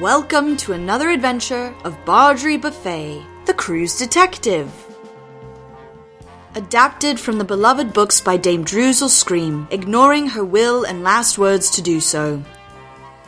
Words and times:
Welcome 0.00 0.56
to 0.58 0.74
another 0.74 1.10
adventure 1.10 1.74
of 1.84 2.04
Bardry 2.04 2.56
Buffet, 2.56 3.24
the 3.46 3.52
cruise 3.54 3.98
detective. 3.98 4.72
Adapted 6.54 7.18
from 7.18 7.38
the 7.38 7.44
beloved 7.44 7.92
books 7.92 8.20
by 8.20 8.36
Dame 8.36 8.64
Droozle 8.64 9.08
Scream, 9.08 9.66
ignoring 9.70 10.28
her 10.28 10.44
will 10.44 10.84
and 10.84 11.02
last 11.02 11.36
words 11.36 11.68
to 11.70 11.82
do 11.82 12.00
so. 12.00 12.42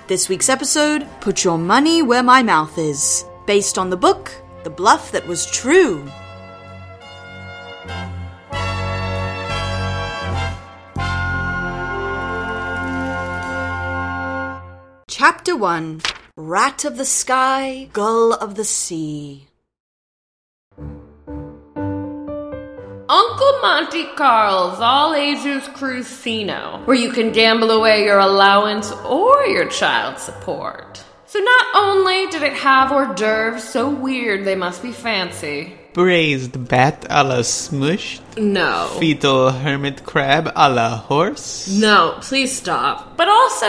This 0.06 0.28
week's 0.28 0.48
episode, 0.48 1.08
Put 1.20 1.44
Your 1.44 1.58
Money 1.58 2.02
Where 2.02 2.22
My 2.22 2.42
Mouth 2.42 2.78
Is, 2.78 3.24
based 3.46 3.76
on 3.76 3.90
the 3.90 3.96
book, 3.96 4.32
The 4.64 4.70
Bluff 4.70 5.12
That 5.12 5.26
Was 5.26 5.46
True. 5.46 6.08
Chapter 15.22 15.54
1 15.54 16.00
Rat 16.38 16.86
of 16.86 16.96
the 16.96 17.04
Sky, 17.04 17.90
Gull 17.92 18.32
of 18.32 18.54
the 18.54 18.64
Sea. 18.64 19.48
Uncle 23.06 23.52
Monte 23.60 24.14
Carlo's 24.16 24.80
all 24.80 25.12
ages 25.12 25.64
cruisino, 25.76 26.86
where 26.86 26.96
you 26.96 27.12
can 27.12 27.32
gamble 27.32 27.70
away 27.70 28.02
your 28.02 28.18
allowance 28.18 28.92
or 29.04 29.44
your 29.44 29.68
child 29.68 30.18
support. 30.18 31.04
So 31.26 31.38
not 31.38 31.66
only 31.74 32.26
did 32.28 32.42
it 32.42 32.54
have 32.54 32.90
hors 32.90 33.14
d'oeuvres 33.14 33.62
so 33.62 33.90
weird 33.90 34.46
they 34.46 34.56
must 34.56 34.82
be 34.82 34.90
fancy. 34.90 35.79
Braised 35.92 36.68
bat 36.68 37.04
a 37.10 37.24
la 37.24 37.40
smushed. 37.42 38.20
No. 38.38 38.86
Fetal 39.00 39.50
hermit 39.50 40.04
crab 40.04 40.52
a 40.54 40.70
la 40.70 40.96
horse. 40.96 41.68
No, 41.68 42.16
please 42.20 42.56
stop. 42.56 43.16
But 43.16 43.28
also 43.28 43.66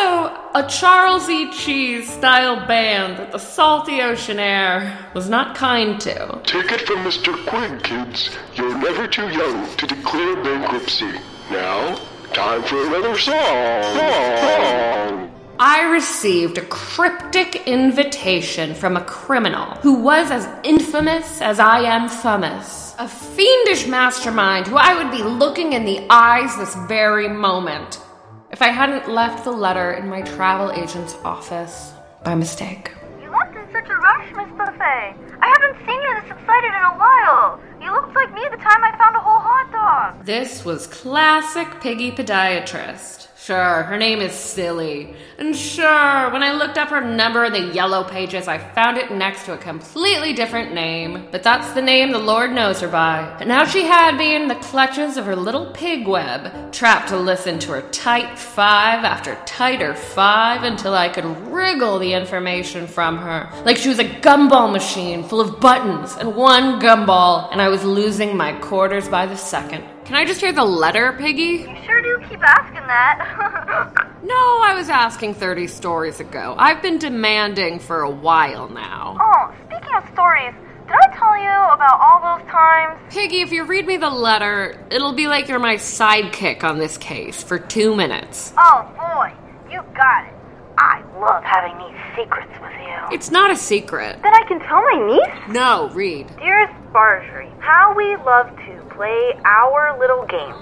a 0.54 0.66
Charles 0.70 1.28
E. 1.30 1.52
Cheese 1.52 2.08
style 2.12 2.68
band 2.68 3.18
that 3.18 3.32
the 3.32 3.40
salty 3.40 4.02
ocean 4.02 4.38
air 4.38 4.98
was 5.16 5.30
not 5.30 5.56
kind 5.56 6.00
to. 6.02 6.42
Take 6.46 6.72
it 6.72 6.82
from 6.82 6.98
Mr. 6.98 7.34
Quinn, 7.48 7.80
kids. 7.80 8.30
You're 8.54 8.78
never 8.78 9.08
too 9.08 9.28
young 9.30 9.68
to 9.78 9.88
declare 9.88 10.36
bankruptcy. 10.44 11.12
Now, 11.50 11.96
time 12.34 12.62
for 12.64 12.86
another 12.86 13.18
song. 13.18 13.84
Song. 13.98 15.31
I 15.64 15.92
received 15.92 16.58
a 16.58 16.66
cryptic 16.66 17.68
invitation 17.68 18.74
from 18.74 18.98
a 18.98 19.06
criminal 19.06 19.76
who 19.84 19.94
was 19.94 20.32
as 20.32 20.50
infamous 20.64 21.40
as 21.40 21.60
I 21.60 21.82
am 21.82 22.10
famous. 22.10 22.96
A 22.98 23.08
fiendish 23.08 23.86
mastermind 23.86 24.66
who 24.66 24.78
I 24.78 24.96
would 24.96 25.12
be 25.12 25.22
looking 25.22 25.74
in 25.74 25.86
the 25.86 26.04
eyes 26.10 26.58
this 26.58 26.74
very 26.88 27.30
moment 27.30 28.02
if 28.50 28.64
I 28.64 28.70
hadn't 28.70 29.08
left 29.08 29.44
the 29.44 29.52
letter 29.52 29.92
in 29.92 30.10
my 30.10 30.24
travel 30.24 30.72
agent's 30.72 31.14
office 31.24 31.92
by 32.24 32.34
mistake. 32.34 32.92
You 33.22 33.30
left 33.30 33.56
in 33.56 33.72
such 33.72 33.88
a 33.88 33.96
rush, 33.98 34.34
Miss 34.36 34.50
Buffet. 34.58 35.14
I 35.42 35.48
haven't 35.62 35.86
seen 35.86 36.02
you 36.02 36.22
this 36.22 36.32
excited 36.32 36.74
in 36.74 36.86
a 36.86 36.98
while. 36.98 37.62
You 37.80 37.94
looked 37.94 38.16
like 38.16 38.34
me 38.34 38.42
the 38.50 38.58
time 38.58 38.84
I 38.84 38.98
found 38.98 39.16
a 39.16 39.20
whole 39.20 39.40
hot 39.40 39.72
dog. 39.72 40.26
This 40.26 40.66
was 40.66 40.88
classic 40.88 41.68
piggy 41.82 42.10
podiatrist. 42.10 43.28
Sure, 43.44 43.82
her 43.82 43.98
name 43.98 44.22
is 44.22 44.34
Silly. 44.34 45.16
And 45.40 45.56
sure, 45.56 46.30
when 46.30 46.44
I 46.44 46.54
looked 46.54 46.78
up 46.78 46.90
her 46.90 47.02
number 47.02 47.46
in 47.46 47.54
the 47.54 47.74
yellow 47.74 48.04
pages, 48.04 48.48
I 48.48 48.60
found 48.60 48.98
it 48.98 49.10
next 49.12 49.46
to 49.46 49.54
a 49.54 49.58
completely 49.58 50.32
different 50.32 50.76
name. 50.76 51.28
But 51.32 51.42
that's 51.42 51.74
the 51.74 51.82
name 51.82 52.12
the 52.12 52.20
Lord 52.20 52.52
knows 52.52 52.82
her 52.82 52.88
by. 52.88 53.22
And 53.40 53.50
now 53.50 53.66
she 53.66 53.82
had 53.82 54.16
me 54.16 54.36
in 54.36 54.48
the 54.48 54.54
clutches 54.54 55.18
of 55.18 55.26
her 55.26 55.36
little 55.36 55.72
pig 55.72 56.08
web, 56.08 56.72
trapped 56.72 57.10
to 57.10 57.18
listen 57.18 57.58
to 57.60 57.72
her 57.72 57.82
tight 57.90 58.38
five 58.38 59.04
after 59.04 59.34
tighter 59.48 59.96
five 59.96 60.62
until 60.62 60.94
I 60.94 61.10
could 61.10 61.26
wriggle 61.48 61.98
the 61.98 62.14
information 62.14 62.86
from 62.86 63.18
her. 63.18 63.50
Like 63.66 63.78
she 63.78 63.90
was 63.90 63.98
a 63.98 64.06
gumball 64.06 64.72
machine 64.72 65.24
full 65.24 65.42
of 65.42 65.60
buttons 65.60 66.16
and 66.16 66.36
one 66.36 66.80
gumball, 66.80 67.52
and 67.52 67.60
I 67.60 67.70
was 67.70 67.84
losing 67.84 68.38
my 68.38 68.54
quarters 68.60 69.10
by 69.10 69.26
the 69.26 69.36
second. 69.36 69.84
Can 70.12 70.20
I 70.20 70.26
just 70.26 70.42
hear 70.42 70.52
the 70.52 70.66
letter, 70.66 71.14
Piggy? 71.14 71.64
You 71.64 71.76
sure 71.86 72.02
do 72.02 72.20
keep 72.28 72.42
asking 72.44 72.86
that. 72.86 74.08
No, 74.24 74.36
I 74.62 74.76
was 74.76 74.90
asking 74.90 75.34
30 75.34 75.68
stories 75.68 76.20
ago. 76.20 76.54
I've 76.58 76.82
been 76.82 77.00
demanding 77.00 77.80
for 77.80 78.02
a 78.02 78.10
while 78.10 78.70
now. 78.70 79.18
oh, 79.20 79.56
speaking 79.66 79.96
of 79.96 80.04
stories, 80.14 80.54
did 80.86 80.96
I 80.96 81.16
tell 81.16 81.36
you 81.38 81.74
about 81.74 82.00
all 82.00 82.38
those 82.38 82.48
times? 82.52 83.00
Piggy, 83.10 83.42
if 83.42 83.52
you 83.52 83.64
read 83.64 83.88
me 83.88 83.98
the 83.98 84.10
letter, 84.10 84.86
it'll 84.92 85.14
be 85.14 85.28
like 85.28 85.48
you're 85.48 85.60
my 85.60 85.76
sidekick 85.76 86.64
on 86.64 86.78
this 86.78 86.98
case 86.98 87.42
for 87.42 87.58
two 87.58 87.96
minutes. 87.96 88.54
Oh 88.58 88.88
boy, 88.96 89.34
you 89.72 89.82
got 89.96 90.26
it. 90.28 90.34
I 90.82 91.04
love 91.20 91.44
having 91.44 91.78
these 91.78 92.00
secrets 92.16 92.52
with 92.60 92.74
you. 92.82 93.16
It's 93.16 93.30
not 93.30 93.52
a 93.52 93.56
secret. 93.56 94.20
Then 94.24 94.34
I 94.34 94.44
can 94.48 94.60
tell 94.60 94.82
my 94.82 94.98
niece? 95.14 95.54
No, 95.54 95.92
read. 95.94 96.26
Dearest 96.38 96.74
Bargery, 96.92 97.52
how 97.60 97.94
we 97.96 98.16
love 98.26 98.50
to 98.66 98.96
play 98.96 99.40
our 99.46 99.96
little 100.00 100.26
games. 100.26 100.58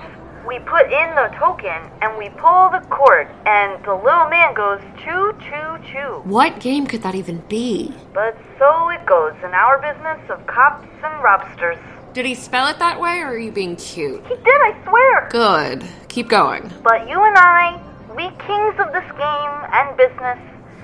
We 0.45 0.59
put 0.59 0.91
in 0.91 1.15
the 1.15 1.33
token 1.39 1.79
and 2.01 2.17
we 2.17 2.27
pull 2.31 2.69
the 2.69 2.85
cord, 2.89 3.27
and 3.45 3.81
the 3.85 3.93
little 3.95 4.27
man 4.27 4.53
goes 4.53 4.81
choo 5.03 5.33
choo 5.39 5.77
choo. 5.89 6.21
What 6.25 6.59
game 6.59 6.85
could 6.85 7.01
that 7.03 7.15
even 7.15 7.37
be? 7.47 7.93
But 8.13 8.37
so 8.57 8.89
it 8.89 9.05
goes 9.05 9.35
in 9.43 9.53
our 9.53 9.79
business 9.79 10.19
of 10.29 10.45
cops 10.47 10.85
and 11.01 11.23
robsters. 11.23 11.77
Did 12.13 12.25
he 12.25 12.35
spell 12.35 12.67
it 12.67 12.77
that 12.79 12.99
way, 12.99 13.19
or 13.19 13.27
are 13.27 13.37
you 13.37 13.51
being 13.53 13.77
cute? 13.77 14.21
He 14.27 14.35
did, 14.35 14.47
I 14.47 14.75
swear. 14.83 15.29
Good. 15.31 15.85
Keep 16.09 16.27
going. 16.27 16.69
But 16.83 17.07
you 17.07 17.23
and 17.23 17.37
I, 17.37 17.81
we 18.19 18.27
kings 18.43 18.75
of 18.83 18.91
this 18.91 19.07
game 19.15 19.55
and 19.71 19.95
business, 19.95 20.39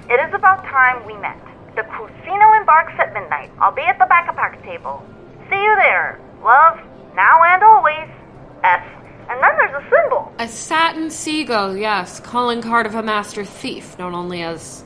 it 0.08 0.20
is 0.24 0.34
about 0.34 0.64
time 0.72 1.06
we 1.06 1.18
met. 1.18 1.36
The 1.76 1.82
Cruisino 1.82 2.58
embarks 2.58 2.94
at 2.98 3.14
midnight. 3.14 3.52
I'll 3.60 3.76
be 3.76 3.82
at 3.82 4.00
the 4.00 4.06
back 4.06 4.30
of 4.30 4.38
pack 4.38 4.64
table. 4.64 5.04
See 5.50 5.62
you 5.62 5.76
there. 5.76 6.18
Love, 6.42 6.80
now 7.14 7.44
and 7.44 7.62
always. 7.62 8.08
S. 8.64 8.88
And 9.28 9.44
then 9.44 9.52
there's 9.58 9.84
a 9.84 9.90
symbol. 9.90 10.32
A 10.40 10.48
satin 10.48 11.12
seagull, 11.12 11.76
yes. 11.76 12.22
Calling 12.22 12.62
card 12.62 12.86
of 12.86 12.96
a 12.96 13.04
master 13.04 13.44
thief, 13.44 14.00
known 14.00 14.16
only 14.16 14.42
as 14.42 14.86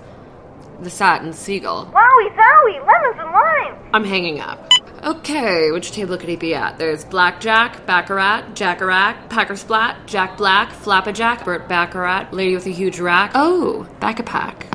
the 0.81 0.89
satin 0.89 1.33
seagull. 1.33 1.85
Wowie 1.93 2.35
zowie, 2.35 2.79
lemons 2.79 3.19
and 3.19 3.31
lime. 3.31 3.75
I'm 3.93 4.03
hanging 4.03 4.39
up. 4.39 4.71
Okay, 5.01 5.71
which 5.71 5.91
table 5.91 6.17
could 6.17 6.27
he 6.27 6.35
be 6.35 6.53
at? 6.53 6.77
There's 6.77 7.05
Blackjack, 7.05 7.85
Baccarat, 7.85 8.53
Jackarack, 8.53 9.29
Packersplat, 9.29 10.05
Jack 10.05 10.37
Black, 10.37 10.73
Flappajack, 10.73 11.45
Burt 11.45 11.69
Baccarat, 11.69 12.33
Lady 12.33 12.53
with 12.53 12.65
a 12.65 12.71
Huge 12.71 12.99
Rack. 12.99 13.31
Oh, 13.33 13.87
Back-a-Pack. 14.01 14.67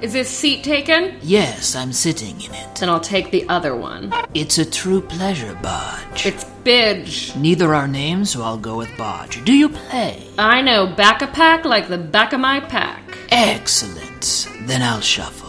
Is 0.00 0.12
this 0.12 0.28
seat 0.28 0.64
taken? 0.64 1.16
Yes, 1.22 1.76
I'm 1.76 1.92
sitting 1.92 2.40
in 2.40 2.52
it. 2.52 2.74
Then 2.74 2.88
I'll 2.88 2.98
take 2.98 3.30
the 3.30 3.48
other 3.48 3.76
one. 3.76 4.12
It's 4.34 4.58
a 4.58 4.68
true 4.68 5.00
pleasure, 5.00 5.54
Bodge. 5.62 6.26
It's 6.26 6.44
Bidge. 6.64 7.36
Neither 7.36 7.72
are 7.72 7.86
names, 7.86 8.30
so 8.30 8.42
I'll 8.42 8.58
go 8.58 8.76
with 8.76 8.90
Bodge. 8.96 9.44
Do 9.44 9.52
you 9.52 9.68
play? 9.68 10.26
I 10.36 10.62
know 10.62 10.88
Back-a-Pack 10.88 11.64
like 11.64 11.86
the 11.86 11.98
back 11.98 12.32
of 12.32 12.40
my 12.40 12.58
pack. 12.58 13.16
Excellent. 13.30 14.48
Then 14.62 14.82
I'll 14.82 15.00
shuffle. 15.00 15.41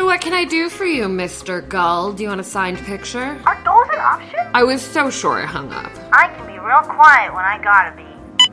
So 0.00 0.06
what 0.06 0.22
can 0.22 0.32
I 0.32 0.46
do 0.46 0.70
for 0.70 0.86
you, 0.86 1.08
Mr. 1.08 1.60
Gull? 1.68 2.14
Do 2.14 2.22
you 2.22 2.30
want 2.30 2.40
a 2.40 2.44
signed 2.44 2.78
picture? 2.78 3.38
Are 3.44 3.56
those 3.56 3.92
an 3.92 4.00
option? 4.00 4.40
I 4.54 4.62
was 4.62 4.80
so 4.80 5.10
sure 5.10 5.42
I 5.42 5.44
hung 5.44 5.70
up. 5.74 5.92
I 6.10 6.28
can 6.34 6.46
be 6.46 6.58
real 6.58 6.80
quiet 6.80 7.34
when 7.34 7.44
I 7.44 7.60
gotta 7.62 7.94
be. 7.94 8.09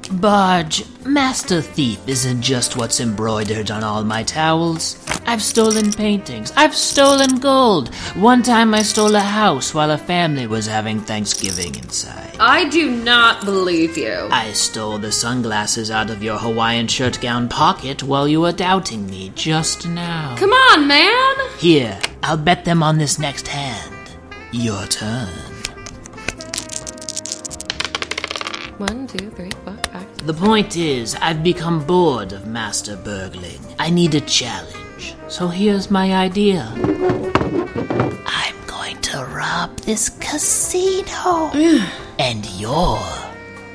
Bodge, 0.10 0.86
Master 1.06 1.62
Thief 1.62 2.00
isn't 2.08 2.42
just 2.42 2.78
what's 2.78 3.02
embroidered 3.02 3.70
on 3.70 3.84
all 3.84 4.06
my 4.06 4.24
towels. 4.24 5.04
I've 5.26 5.42
stolen 5.42 5.92
paintings. 5.92 6.54
I've 6.56 6.74
stolen 6.74 7.40
gold. 7.40 7.94
One 8.16 8.42
time 8.42 8.74
I 8.74 8.84
stole 8.84 9.16
a 9.16 9.20
house 9.20 9.74
while 9.74 9.92
a 9.92 9.98
family 9.98 10.48
was 10.48 10.66
having 10.66 11.02
Thanksgiving 11.02 11.76
inside. 11.76 12.38
I 12.40 12.70
do 12.70 12.90
not 12.90 13.44
believe 13.44 13.98
you. 13.98 14.30
I 14.32 14.54
stole 14.54 14.98
the 14.98 15.12
sunglasses 15.12 15.92
out 15.92 16.10
of 16.10 16.24
your 16.24 16.38
Hawaiian 16.38 16.88
shirt 16.88 17.20
gown 17.20 17.50
pocket 17.50 18.02
while 18.02 18.30
you 18.30 18.40
were 18.40 18.54
doubting 18.54 19.10
me 19.10 19.34
just 19.36 19.90
now. 19.90 20.38
Come 20.38 20.52
on, 20.52 20.88
man! 20.88 21.36
Here, 21.60 22.00
I'll 22.24 22.38
bet 22.38 22.64
them 22.64 22.82
on 22.82 22.98
this 22.98 23.20
next 23.20 23.50
hand. 23.50 23.94
Your 24.54 24.86
turn. 24.86 25.57
One, 28.78 29.08
two, 29.08 29.32
three, 29.32 29.50
four, 29.64 29.76
five. 29.92 30.28
The 30.28 30.36
point 30.36 30.78
is, 30.78 31.16
I've 31.16 31.42
become 31.42 31.84
bored 31.84 32.32
of 32.32 32.46
master 32.46 32.96
burgling. 32.96 33.60
I 33.80 33.90
need 33.90 34.14
a 34.14 34.22
challenge. 34.22 35.16
So 35.28 35.48
here's 35.48 35.90
my 35.90 36.14
idea. 36.14 36.72
I'm 38.28 38.56
going 38.68 39.02
to 39.02 39.26
rob 39.34 39.76
this 39.78 40.10
casino. 40.20 41.50
and 42.20 42.46
you're 42.60 43.02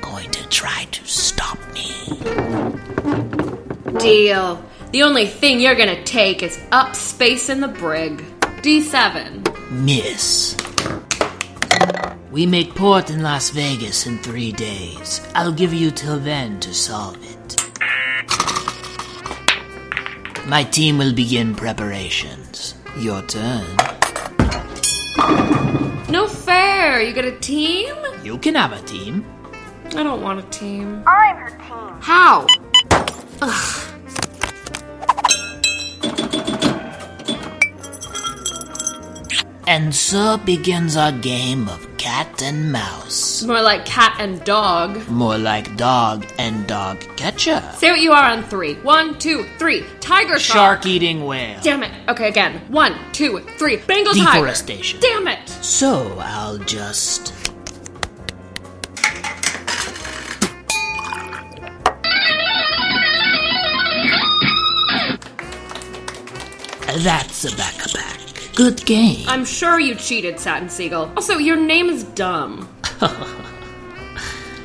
going 0.02 0.31
to 0.31 0.49
try 0.50 0.87
to 0.93 1.05
stop 1.05 1.58
me. 1.75 2.20
Deal. 3.98 4.64
The 4.93 5.02
only 5.02 5.26
thing 5.26 5.58
you're 5.58 5.75
gonna 5.75 6.05
take 6.05 6.44
is 6.44 6.60
up 6.70 6.94
space 6.94 7.48
in 7.48 7.60
the 7.60 7.66
brig. 7.66 8.22
D7. 8.62 9.72
Miss. 9.72 10.55
We 12.31 12.46
make 12.46 12.75
port 12.75 13.11
in 13.11 13.23
Las 13.23 13.50
Vegas 13.50 14.06
in 14.06 14.19
three 14.19 14.52
days. 14.52 15.20
I'll 15.34 15.52
give 15.52 15.75
you 15.75 15.90
till 15.90 16.19
then 16.19 16.61
to 16.61 16.73
solve 16.73 17.19
it. 17.23 17.56
My 20.46 20.64
team 20.64 20.99
will 20.99 21.14
begin 21.14 21.55
preparations. 21.55 22.75
Your 22.99 23.23
turn. 23.23 23.67
No 26.08 26.26
fair. 26.26 27.00
You 27.02 27.12
get 27.12 27.25
a 27.25 27.38
team? 27.38 27.94
You 28.25 28.38
can 28.38 28.55
have 28.55 28.73
a 28.73 28.81
team. 28.82 29.25
I 29.94 30.02
don't 30.02 30.23
want 30.23 30.40
a 30.40 30.43
team. 30.50 31.02
I'm 31.06 31.37
her 31.37 31.50
team. 31.50 32.00
How? 32.00 32.46
And 39.66 39.94
so 39.94 40.38
begins 40.38 40.96
our 40.96 41.12
game 41.12 41.68
of 41.68 41.86
cat 41.96 42.42
and 42.42 42.72
mouse. 42.72 43.44
More 43.44 43.62
like 43.62 43.84
cat 43.84 44.16
and 44.18 44.42
dog. 44.44 45.08
More 45.08 45.38
like 45.38 45.76
dog 45.76 46.26
and 46.36 46.66
dog 46.66 46.98
catcher. 47.16 47.62
Say 47.76 47.90
what 47.90 48.00
you 48.00 48.12
are 48.12 48.24
on 48.24 48.42
three. 48.42 48.74
One, 48.76 49.18
two, 49.20 49.44
three. 49.58 49.84
Tiger 50.00 50.38
shark. 50.40 50.82
Shark 50.82 50.86
eating 50.86 51.24
whale. 51.24 51.60
Damn 51.62 51.84
it. 51.84 51.92
Okay, 52.08 52.28
again. 52.28 52.60
One, 52.68 52.96
two, 53.12 53.38
three. 53.56 53.76
Bengal 53.76 54.14
tiger. 54.14 54.32
Deforestation. 54.32 54.98
Damn 55.00 55.28
it. 55.28 55.48
So 55.48 56.18
I'll 56.18 56.58
just. 56.58 57.32
That's 67.04 67.44
a 67.44 67.48
backpack. 67.56 68.11
Good 68.54 68.84
game. 68.84 69.26
I'm 69.28 69.46
sure 69.46 69.81
you 69.81 69.94
cheated, 69.94 70.38
Satin 70.38 70.69
Seagull. 70.69 71.10
Also, 71.16 71.38
your 71.38 71.56
name 71.56 71.88
is 71.88 72.04
dumb. 72.04 72.69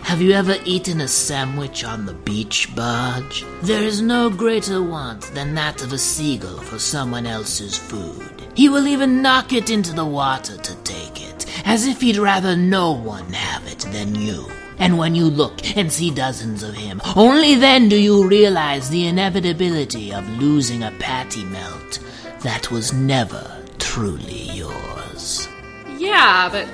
Have 0.03 0.21
you 0.21 0.31
ever 0.33 0.57
eaten 0.65 0.99
a 0.99 1.07
sandwich 1.07 1.85
on 1.85 2.05
the 2.05 2.13
beach 2.13 2.73
barge? 2.75 3.45
There 3.61 3.83
is 3.83 4.01
no 4.01 4.29
greater 4.29 4.81
want 4.81 5.21
than 5.33 5.55
that 5.55 5.83
of 5.83 5.93
a 5.93 5.97
seagull 5.97 6.59
for 6.59 6.79
someone 6.79 7.25
else's 7.25 7.77
food. 7.77 8.29
He 8.55 8.67
will 8.67 8.87
even 8.87 9.21
knock 9.21 9.53
it 9.53 9.69
into 9.69 9.93
the 9.93 10.05
water 10.05 10.57
to 10.57 10.75
take 10.83 11.21
it, 11.21 11.45
as 11.65 11.87
if 11.87 12.01
he'd 12.01 12.17
rather 12.17 12.55
no 12.55 12.91
one 12.91 13.31
have 13.31 13.67
it 13.67 13.79
than 13.91 14.15
you. 14.15 14.49
And 14.79 14.97
when 14.97 15.15
you 15.15 15.25
look 15.25 15.77
and 15.77 15.91
see 15.91 16.11
dozens 16.11 16.61
of 16.61 16.73
him, 16.73 17.01
only 17.15 17.55
then 17.55 17.87
do 17.87 17.97
you 17.97 18.27
realize 18.27 18.89
the 18.89 19.07
inevitability 19.07 20.13
of 20.13 20.27
losing 20.39 20.83
a 20.83 20.91
patty 20.99 21.43
melt 21.45 21.99
that 22.43 22.71
was 22.71 22.93
never 22.93 23.56
truly 23.97 24.43
yours. 24.51 25.49
Yeah, 25.97 26.49
but 26.51 26.67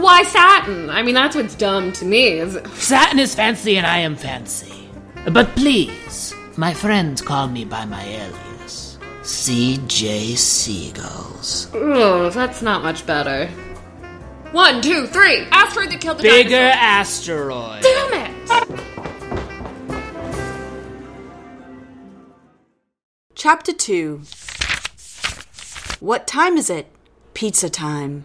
why 0.00 0.22
satin? 0.22 0.88
I 0.88 1.02
mean, 1.02 1.16
that's 1.16 1.34
what's 1.34 1.56
dumb 1.56 1.90
to 1.94 2.04
me. 2.04 2.38
Is 2.38 2.56
Satin 2.74 3.18
is 3.18 3.34
fancy 3.34 3.76
and 3.76 3.84
I 3.84 3.98
am 3.98 4.14
fancy. 4.14 4.88
But 5.32 5.48
please, 5.56 6.32
my 6.56 6.72
friends 6.72 7.20
call 7.20 7.48
me 7.48 7.64
by 7.64 7.84
my 7.84 8.04
alias. 8.04 8.96
C.J. 9.22 10.36
Seagulls. 10.36 11.68
oh, 11.74 12.30
that's 12.30 12.62
not 12.62 12.84
much 12.84 13.04
better. 13.06 13.48
One, 14.52 14.80
two, 14.82 15.08
three. 15.08 15.46
Asteroid 15.50 15.90
that 15.90 16.00
killed 16.00 16.18
the 16.18 16.22
Bigger 16.22 16.50
dinosaur. 16.50 17.50
asteroid. 17.50 17.82
Damn 17.82 18.14
it! 18.14 18.80
Chapter 23.34 23.72
2 23.72 24.22
What 26.00 26.26
time 26.26 26.56
is 26.56 26.68
it? 26.70 26.86
Pizza 27.34 27.68
time. 27.68 28.24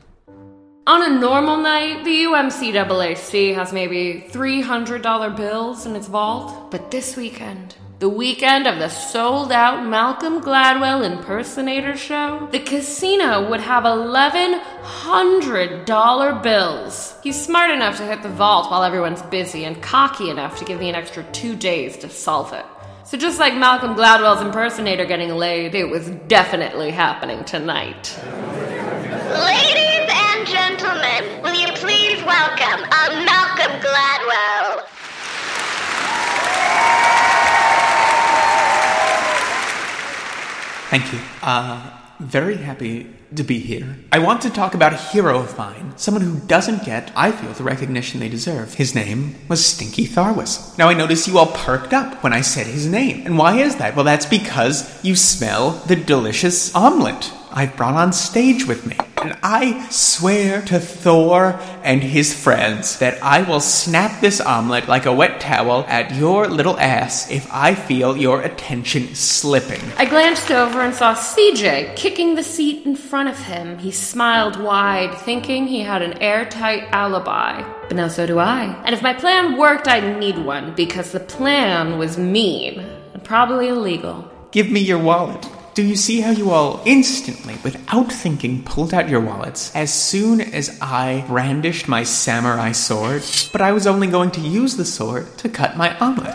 On 0.87 1.03
a 1.03 1.19
normal 1.19 1.57
night, 1.57 2.05
the 2.05 2.23
UMCAAC 2.23 3.53
has 3.53 3.73
maybe 3.73 4.23
$300 4.29 5.35
bills 5.35 5.85
in 5.85 5.93
its 5.93 6.07
vault. 6.07 6.71
But 6.71 6.89
this 6.89 7.17
weekend, 7.17 7.75
the 7.99 8.07
weekend 8.07 8.65
of 8.65 8.79
the 8.79 8.87
sold 8.87 9.51
out 9.51 9.85
Malcolm 9.85 10.39
Gladwell 10.39 11.03
impersonator 11.03 11.97
show, 11.97 12.47
the 12.53 12.61
casino 12.61 13.49
would 13.49 13.59
have 13.59 13.83
$1,100 13.83 16.41
bills. 16.41 17.15
He's 17.23 17.45
smart 17.45 17.71
enough 17.71 17.97
to 17.97 18.05
hit 18.05 18.23
the 18.23 18.29
vault 18.29 18.71
while 18.71 18.83
everyone's 18.83 19.21
busy 19.23 19.65
and 19.65 19.83
cocky 19.83 20.29
enough 20.29 20.57
to 20.59 20.65
give 20.65 20.79
me 20.79 20.87
an 20.87 20.95
extra 20.95 21.25
two 21.33 21.57
days 21.57 21.97
to 21.97 22.09
solve 22.09 22.53
it. 22.53 22.63
So 23.05 23.19
just 23.19 23.39
like 23.39 23.55
Malcolm 23.55 23.93
Gladwell's 23.93 24.41
impersonator 24.41 25.05
getting 25.05 25.29
laid, 25.29 25.75
it 25.75 25.87
was 25.87 26.09
definitely 26.27 26.89
happening 26.89 27.43
tonight. 27.45 28.19
Ladies 29.29 30.09
and 30.09 30.47
gentlemen, 30.47 31.43
will 31.43 31.53
you 31.53 31.71
please 31.73 32.23
welcome 32.23 32.83
uh, 32.89 33.23
Malcolm 33.23 33.79
Gladwell? 33.79 34.87
Thank 40.89 41.13
you. 41.13 41.19
Uh, 41.43 41.91
very 42.19 42.57
happy 42.57 43.14
to 43.35 43.43
be 43.43 43.59
here. 43.59 43.97
I 44.11 44.19
want 44.19 44.41
to 44.43 44.49
talk 44.49 44.73
about 44.73 44.93
a 44.93 44.97
hero 44.97 45.39
of 45.39 45.57
mine, 45.57 45.93
someone 45.97 46.23
who 46.23 46.39
doesn't 46.47 46.85
get, 46.85 47.11
I 47.15 47.31
feel, 47.31 47.53
the 47.53 47.63
recognition 47.63 48.19
they 48.19 48.29
deserve. 48.29 48.75
His 48.75 48.93
name 48.93 49.35
was 49.47 49.65
Stinky 49.65 50.07
Tharwhistle. 50.07 50.77
Now 50.77 50.89
I 50.89 50.93
notice 50.93 51.27
you 51.27 51.37
all 51.37 51.47
perked 51.47 51.93
up 51.93 52.23
when 52.23 52.33
I 52.33 52.41
said 52.41 52.67
his 52.67 52.87
name. 52.87 53.25
And 53.25 53.37
why 53.37 53.57
is 53.57 53.77
that? 53.77 53.95
Well, 53.95 54.05
that's 54.05 54.25
because 54.25 55.03
you 55.03 55.15
smell 55.15 55.71
the 55.87 55.95
delicious 55.95 56.73
omelet 56.75 57.31
I've 57.51 57.75
brought 57.77 57.95
on 57.95 58.13
stage 58.13 58.67
with 58.67 58.85
me. 58.85 58.97
And 59.25 59.39
I 59.41 59.89
swear 59.89 60.61
to 60.65 60.79
Thor 60.79 61.59
and 61.81 62.03
his 62.03 62.31
friends 62.31 62.99
that 62.99 63.23
I 63.23 63.41
will 63.41 63.59
snap 63.59 64.21
this 64.21 64.39
omelet 64.39 64.87
like 64.87 65.07
a 65.07 65.13
wet 65.13 65.41
towel 65.41 65.83
at 65.87 66.13
your 66.13 66.47
little 66.47 66.77
ass 66.77 67.31
if 67.31 67.51
I 67.51 67.73
feel 67.73 68.15
your 68.15 68.43
attention 68.43 69.15
slipping. 69.15 69.81
I 69.97 70.05
glanced 70.05 70.51
over 70.51 70.79
and 70.81 70.93
saw 70.93 71.15
CJ 71.15 71.95
kicking 71.95 72.35
the 72.35 72.43
seat 72.43 72.85
in 72.85 72.95
front 72.95 73.29
of 73.29 73.39
him. 73.39 73.79
He 73.79 73.89
smiled 73.89 74.61
wide, 74.61 75.17
thinking 75.17 75.65
he 75.65 75.79
had 75.79 76.03
an 76.03 76.21
airtight 76.21 76.83
alibi. 76.91 77.63
But 77.87 77.97
now 77.97 78.09
so 78.09 78.27
do 78.27 78.37
I. 78.37 78.79
And 78.85 78.93
if 78.93 79.01
my 79.01 79.15
plan 79.15 79.57
worked, 79.57 79.87
I'd 79.87 80.19
need 80.19 80.37
one, 80.37 80.75
because 80.75 81.11
the 81.11 81.19
plan 81.19 81.97
was 81.97 82.15
mean 82.15 82.79
and 83.15 83.23
probably 83.23 83.69
illegal. 83.69 84.31
Give 84.51 84.69
me 84.69 84.81
your 84.81 84.99
wallet. 84.99 85.49
Do 85.75 85.83
you 85.83 85.97
see 85.97 86.21
how 86.21 86.31
you 86.31 86.51
all 86.51 86.81
instantly, 86.85 87.57
without 87.61 88.09
thinking, 88.09 88.63
pulled 88.63 88.93
out 88.93 89.09
your 89.09 89.19
wallets 89.19 89.75
as 89.75 89.93
soon 89.93 90.39
as 90.39 90.77
I 90.81 91.25
brandished 91.27 91.89
my 91.89 92.03
samurai 92.03 92.71
sword? 92.71 93.23
But 93.51 93.59
I 93.59 93.73
was 93.73 93.85
only 93.85 94.07
going 94.07 94.31
to 94.31 94.39
use 94.39 94.77
the 94.77 94.85
sword 94.85 95.37
to 95.39 95.49
cut 95.49 95.75
my 95.75 95.93
omelet. 95.97 96.33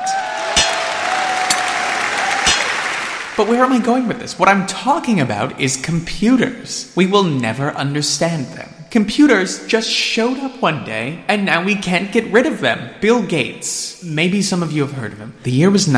But 3.35 3.49
where 3.49 3.65
am 3.65 3.73
I 3.73 3.81
going 3.83 4.07
with 4.07 4.19
this? 4.19 4.39
What 4.39 4.51
I'm 4.51 4.67
talking 4.67 5.21
about 5.21 5.59
is 5.59 5.79
computers. 5.79 6.93
We 6.95 7.07
will 7.07 7.25
never 7.25 7.71
understand 7.71 8.45
them. 8.49 8.69
Computers 8.91 9.67
just 9.67 9.89
showed 9.89 10.37
up 10.37 10.61
one 10.61 10.85
day, 10.85 11.25
and 11.29 11.47
now 11.47 11.65
we 11.65 11.77
can't 11.77 12.13
get 12.13 12.31
rid 12.31 12.45
of 12.45 12.61
them. 12.61 12.91
Bill 13.01 13.23
Gates. 13.23 14.05
Maybe 14.05 14.43
some 14.43 14.63
of 14.63 14.71
you 14.71 14.83
have 14.83 14.93
heard 14.99 15.13
of 15.13 15.19
him. 15.19 15.33
The 15.45 15.51
year 15.51 15.71
was 15.71 15.89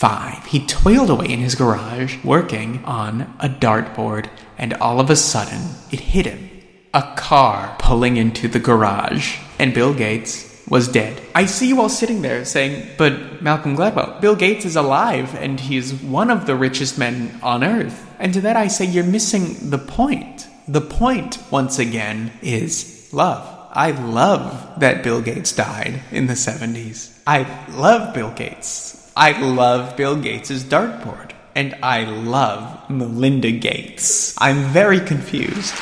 1975. 0.00 0.46
He 0.46 0.66
toiled 0.66 1.10
away 1.10 1.32
in 1.32 1.40
his 1.40 1.54
garage 1.54 2.22
working 2.24 2.84
on 2.84 3.22
a 3.40 3.48
dartboard, 3.48 4.28
and 4.56 4.74
all 4.74 5.00
of 5.00 5.10
a 5.10 5.16
sudden, 5.16 5.74
it 5.90 6.00
hit 6.00 6.26
him. 6.26 6.50
A 6.94 7.14
car 7.16 7.76
pulling 7.78 8.16
into 8.16 8.48
the 8.48 8.60
garage, 8.60 9.38
and 9.58 9.74
Bill 9.74 9.94
Gates 9.94 10.64
was 10.68 10.88
dead. 10.88 11.20
I 11.34 11.46
see 11.46 11.68
you 11.68 11.80
all 11.80 11.88
sitting 11.88 12.22
there 12.22 12.44
saying, 12.44 12.88
but 12.98 13.42
Malcolm 13.42 13.76
Gladwell, 13.76 14.20
Bill 14.20 14.36
Gates 14.36 14.64
is 14.64 14.76
alive 14.76 15.34
and 15.34 15.58
he's 15.58 15.94
one 15.94 16.30
of 16.30 16.46
the 16.46 16.54
richest 16.54 16.98
men 16.98 17.38
on 17.42 17.64
earth. 17.64 18.06
And 18.18 18.34
to 18.34 18.42
that 18.42 18.56
I 18.56 18.68
say, 18.68 18.84
you're 18.84 19.04
missing 19.04 19.70
the 19.70 19.78
point. 19.78 20.46
The 20.66 20.82
point, 20.82 21.38
once 21.50 21.78
again, 21.78 22.32
is 22.42 23.08
love. 23.12 23.48
I 23.72 23.92
love 23.92 24.80
that 24.80 25.02
Bill 25.02 25.22
Gates 25.22 25.52
died 25.52 26.02
in 26.10 26.26
the 26.26 26.34
70s. 26.34 27.18
I 27.26 27.46
love 27.70 28.12
Bill 28.12 28.30
Gates. 28.32 28.97
I 29.18 29.32
love 29.40 29.96
Bill 29.96 30.14
Gates' 30.14 30.62
dartboard. 30.62 31.32
And 31.56 31.74
I 31.82 32.04
love 32.04 32.88
Melinda 32.88 33.50
Gates. 33.50 34.32
I'm 34.38 34.62
very 34.66 35.00
confused. 35.00 35.74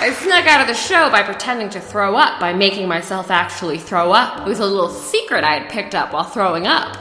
I 0.00 0.16
snuck 0.22 0.46
out 0.46 0.62
of 0.62 0.68
the 0.68 0.74
show 0.74 1.10
by 1.10 1.22
pretending 1.22 1.68
to 1.68 1.82
throw 1.82 2.16
up 2.16 2.40
by 2.40 2.54
making 2.54 2.88
myself 2.88 3.30
actually 3.30 3.76
throw 3.76 4.12
up. 4.12 4.46
It 4.46 4.48
was 4.48 4.60
a 4.60 4.66
little 4.66 4.88
secret 4.88 5.44
I 5.44 5.58
had 5.58 5.70
picked 5.70 5.94
up 5.94 6.14
while 6.14 6.24
throwing 6.24 6.66
up. 6.66 6.96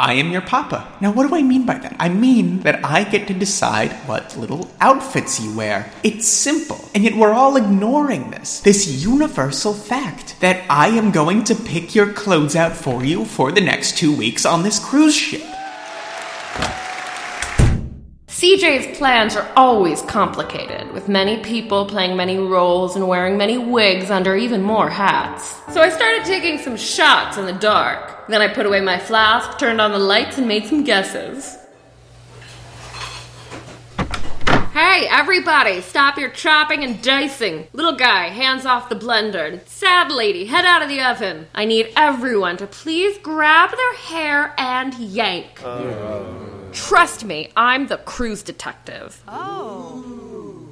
I 0.00 0.12
am 0.12 0.30
your 0.30 0.42
papa. 0.42 0.86
Now, 1.00 1.10
what 1.10 1.28
do 1.28 1.34
I 1.34 1.42
mean 1.42 1.66
by 1.66 1.76
that? 1.78 1.96
I 1.98 2.08
mean 2.08 2.60
that 2.60 2.84
I 2.84 3.02
get 3.02 3.26
to 3.26 3.34
decide 3.34 3.90
what 4.06 4.36
little 4.36 4.70
outfits 4.80 5.40
you 5.40 5.52
wear. 5.56 5.90
It's 6.04 6.28
simple. 6.28 6.88
And 6.94 7.02
yet 7.02 7.16
we're 7.16 7.32
all 7.32 7.56
ignoring 7.56 8.30
this. 8.30 8.60
This 8.60 9.04
universal 9.04 9.74
fact 9.74 10.36
that 10.38 10.64
I 10.70 10.90
am 10.90 11.10
going 11.10 11.42
to 11.44 11.54
pick 11.56 11.96
your 11.96 12.12
clothes 12.12 12.54
out 12.54 12.76
for 12.76 13.04
you 13.04 13.24
for 13.24 13.50
the 13.50 13.60
next 13.60 13.98
two 13.98 14.16
weeks 14.16 14.46
on 14.46 14.62
this 14.62 14.78
cruise 14.78 15.16
ship. 15.16 15.42
CJ's 18.28 18.96
plans 18.96 19.34
are 19.34 19.50
always 19.56 20.00
complicated, 20.02 20.92
with 20.92 21.08
many 21.08 21.42
people 21.42 21.86
playing 21.86 22.16
many 22.16 22.38
roles 22.38 22.94
and 22.94 23.08
wearing 23.08 23.36
many 23.36 23.58
wigs 23.58 24.12
under 24.12 24.36
even 24.36 24.62
more 24.62 24.88
hats. 24.88 25.60
So 25.74 25.80
I 25.80 25.88
started 25.88 26.24
taking 26.24 26.58
some 26.58 26.76
shots 26.76 27.36
in 27.36 27.46
the 27.46 27.52
dark. 27.52 28.17
Then 28.28 28.42
I 28.42 28.48
put 28.48 28.66
away 28.66 28.80
my 28.80 28.98
flask, 28.98 29.58
turned 29.58 29.80
on 29.80 29.92
the 29.92 29.98
lights, 29.98 30.36
and 30.38 30.46
made 30.46 30.66
some 30.66 30.84
guesses. 30.84 31.56
Hey, 34.72 35.08
everybody, 35.10 35.80
stop 35.80 36.18
your 36.18 36.28
chopping 36.28 36.84
and 36.84 37.02
dicing. 37.02 37.66
Little 37.72 37.96
guy, 37.96 38.28
hands 38.28 38.66
off 38.66 38.88
the 38.88 38.94
blender. 38.94 39.66
Sad 39.66 40.12
lady, 40.12 40.44
head 40.44 40.64
out 40.64 40.82
of 40.82 40.88
the 40.88 41.00
oven. 41.00 41.46
I 41.54 41.64
need 41.64 41.92
everyone 41.96 42.58
to 42.58 42.66
please 42.66 43.16
grab 43.18 43.70
their 43.70 43.94
hair 43.94 44.54
and 44.58 44.94
yank. 44.94 45.60
Trust 46.72 47.24
me, 47.24 47.50
I'm 47.56 47.86
the 47.86 47.96
cruise 47.96 48.42
detective. 48.42 49.22
Oh. 49.26 50.68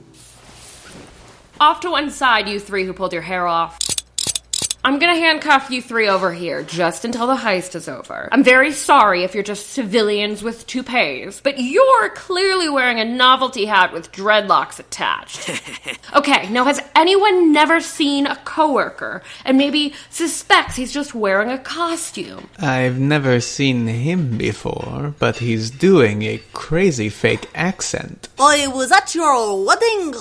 Off 1.58 1.80
to 1.80 1.90
one 1.90 2.10
side, 2.10 2.48
you 2.48 2.60
three 2.60 2.84
who 2.84 2.92
pulled 2.92 3.14
your 3.14 3.22
hair 3.22 3.46
off. 3.46 3.78
I'm 4.96 5.00
gonna 5.00 5.18
handcuff 5.18 5.70
you 5.70 5.82
three 5.82 6.08
over 6.08 6.32
here 6.32 6.62
just 6.62 7.04
until 7.04 7.26
the 7.26 7.34
heist 7.34 7.74
is 7.74 7.86
over. 7.86 8.30
I'm 8.32 8.42
very 8.42 8.72
sorry 8.72 9.24
if 9.24 9.34
you're 9.34 9.44
just 9.44 9.68
civilians 9.68 10.42
with 10.42 10.66
toupees, 10.66 11.38
but 11.44 11.58
you're 11.58 12.08
clearly 12.14 12.70
wearing 12.70 12.98
a 12.98 13.04
novelty 13.04 13.66
hat 13.66 13.92
with 13.92 14.10
dreadlocks 14.10 14.78
attached. 14.78 15.50
okay, 16.16 16.48
now 16.48 16.64
has 16.64 16.80
anyone 16.94 17.52
never 17.52 17.82
seen 17.82 18.26
a 18.26 18.36
coworker 18.36 19.22
and 19.44 19.58
maybe 19.58 19.92
suspects 20.08 20.76
he's 20.76 20.94
just 20.94 21.14
wearing 21.14 21.50
a 21.50 21.58
costume? 21.58 22.48
I've 22.58 22.98
never 22.98 23.38
seen 23.40 23.86
him 23.88 24.38
before, 24.38 25.14
but 25.18 25.36
he's 25.36 25.70
doing 25.70 26.22
a 26.22 26.40
crazy 26.54 27.10
fake 27.10 27.50
accent. 27.54 28.30
I 28.38 28.68
was 28.68 28.90
at 28.90 29.14
your 29.14 29.62
wedding. 29.62 30.14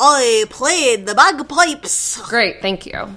I 0.00 0.46
played 0.50 1.06
the 1.06 1.14
bagpipes. 1.14 2.20
Great, 2.28 2.60
thank 2.60 2.86
you. 2.86 3.16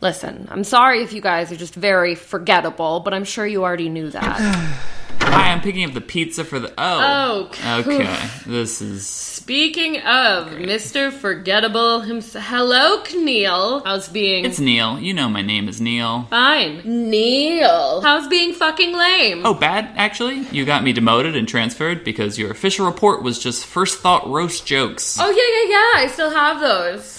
Listen, 0.00 0.48
I'm 0.50 0.64
sorry 0.64 1.02
if 1.02 1.12
you 1.12 1.20
guys 1.20 1.52
are 1.52 1.56
just 1.56 1.74
very 1.74 2.14
forgettable, 2.14 3.00
but 3.00 3.12
I'm 3.12 3.24
sure 3.24 3.46
you 3.46 3.62
already 3.64 3.88
knew 3.90 4.08
that. 4.10 4.76
Hi, 5.20 5.52
I'm 5.52 5.60
picking 5.60 5.84
up 5.84 5.92
the 5.92 6.00
pizza 6.00 6.42
for 6.44 6.58
the. 6.58 6.72
Oh. 6.78 7.50
Oh, 7.62 7.80
Okay. 7.80 8.18
This 8.46 8.80
is. 8.80 9.06
Speaking 9.06 9.96
of 9.98 10.48
Mr. 10.52 11.12
Forgettable 11.12 12.00
himself, 12.00 12.44
hello, 12.46 13.02
Neil. 13.14 13.80
How's 13.84 14.08
being? 14.08 14.44
It's 14.44 14.58
Neil. 14.58 14.98
You 14.98 15.12
know 15.12 15.28
my 15.28 15.42
name 15.42 15.68
is 15.68 15.80
Neil. 15.80 16.26
fine. 16.30 16.80
Neil. 16.84 18.00
How's 18.00 18.26
being 18.28 18.54
fucking 18.54 18.96
lame? 18.96 19.44
Oh, 19.44 19.54
bad, 19.54 19.90
actually? 19.96 20.40
You 20.50 20.64
got 20.64 20.82
me 20.82 20.92
demoted 20.94 21.36
and 21.36 21.46
transferred 21.46 22.02
because 22.04 22.38
your 22.38 22.50
official 22.50 22.86
report 22.86 23.22
was 23.22 23.38
just 23.38 23.66
first 23.66 24.00
thought 24.00 24.26
roast 24.28 24.66
jokes. 24.66 25.18
Oh, 25.20 25.28
yeah, 25.30 25.34
yeah, 25.36 25.70
yeah. 25.76 26.04
I 26.04 26.10
still 26.12 26.30
have 26.30 26.60
those. 26.60 27.16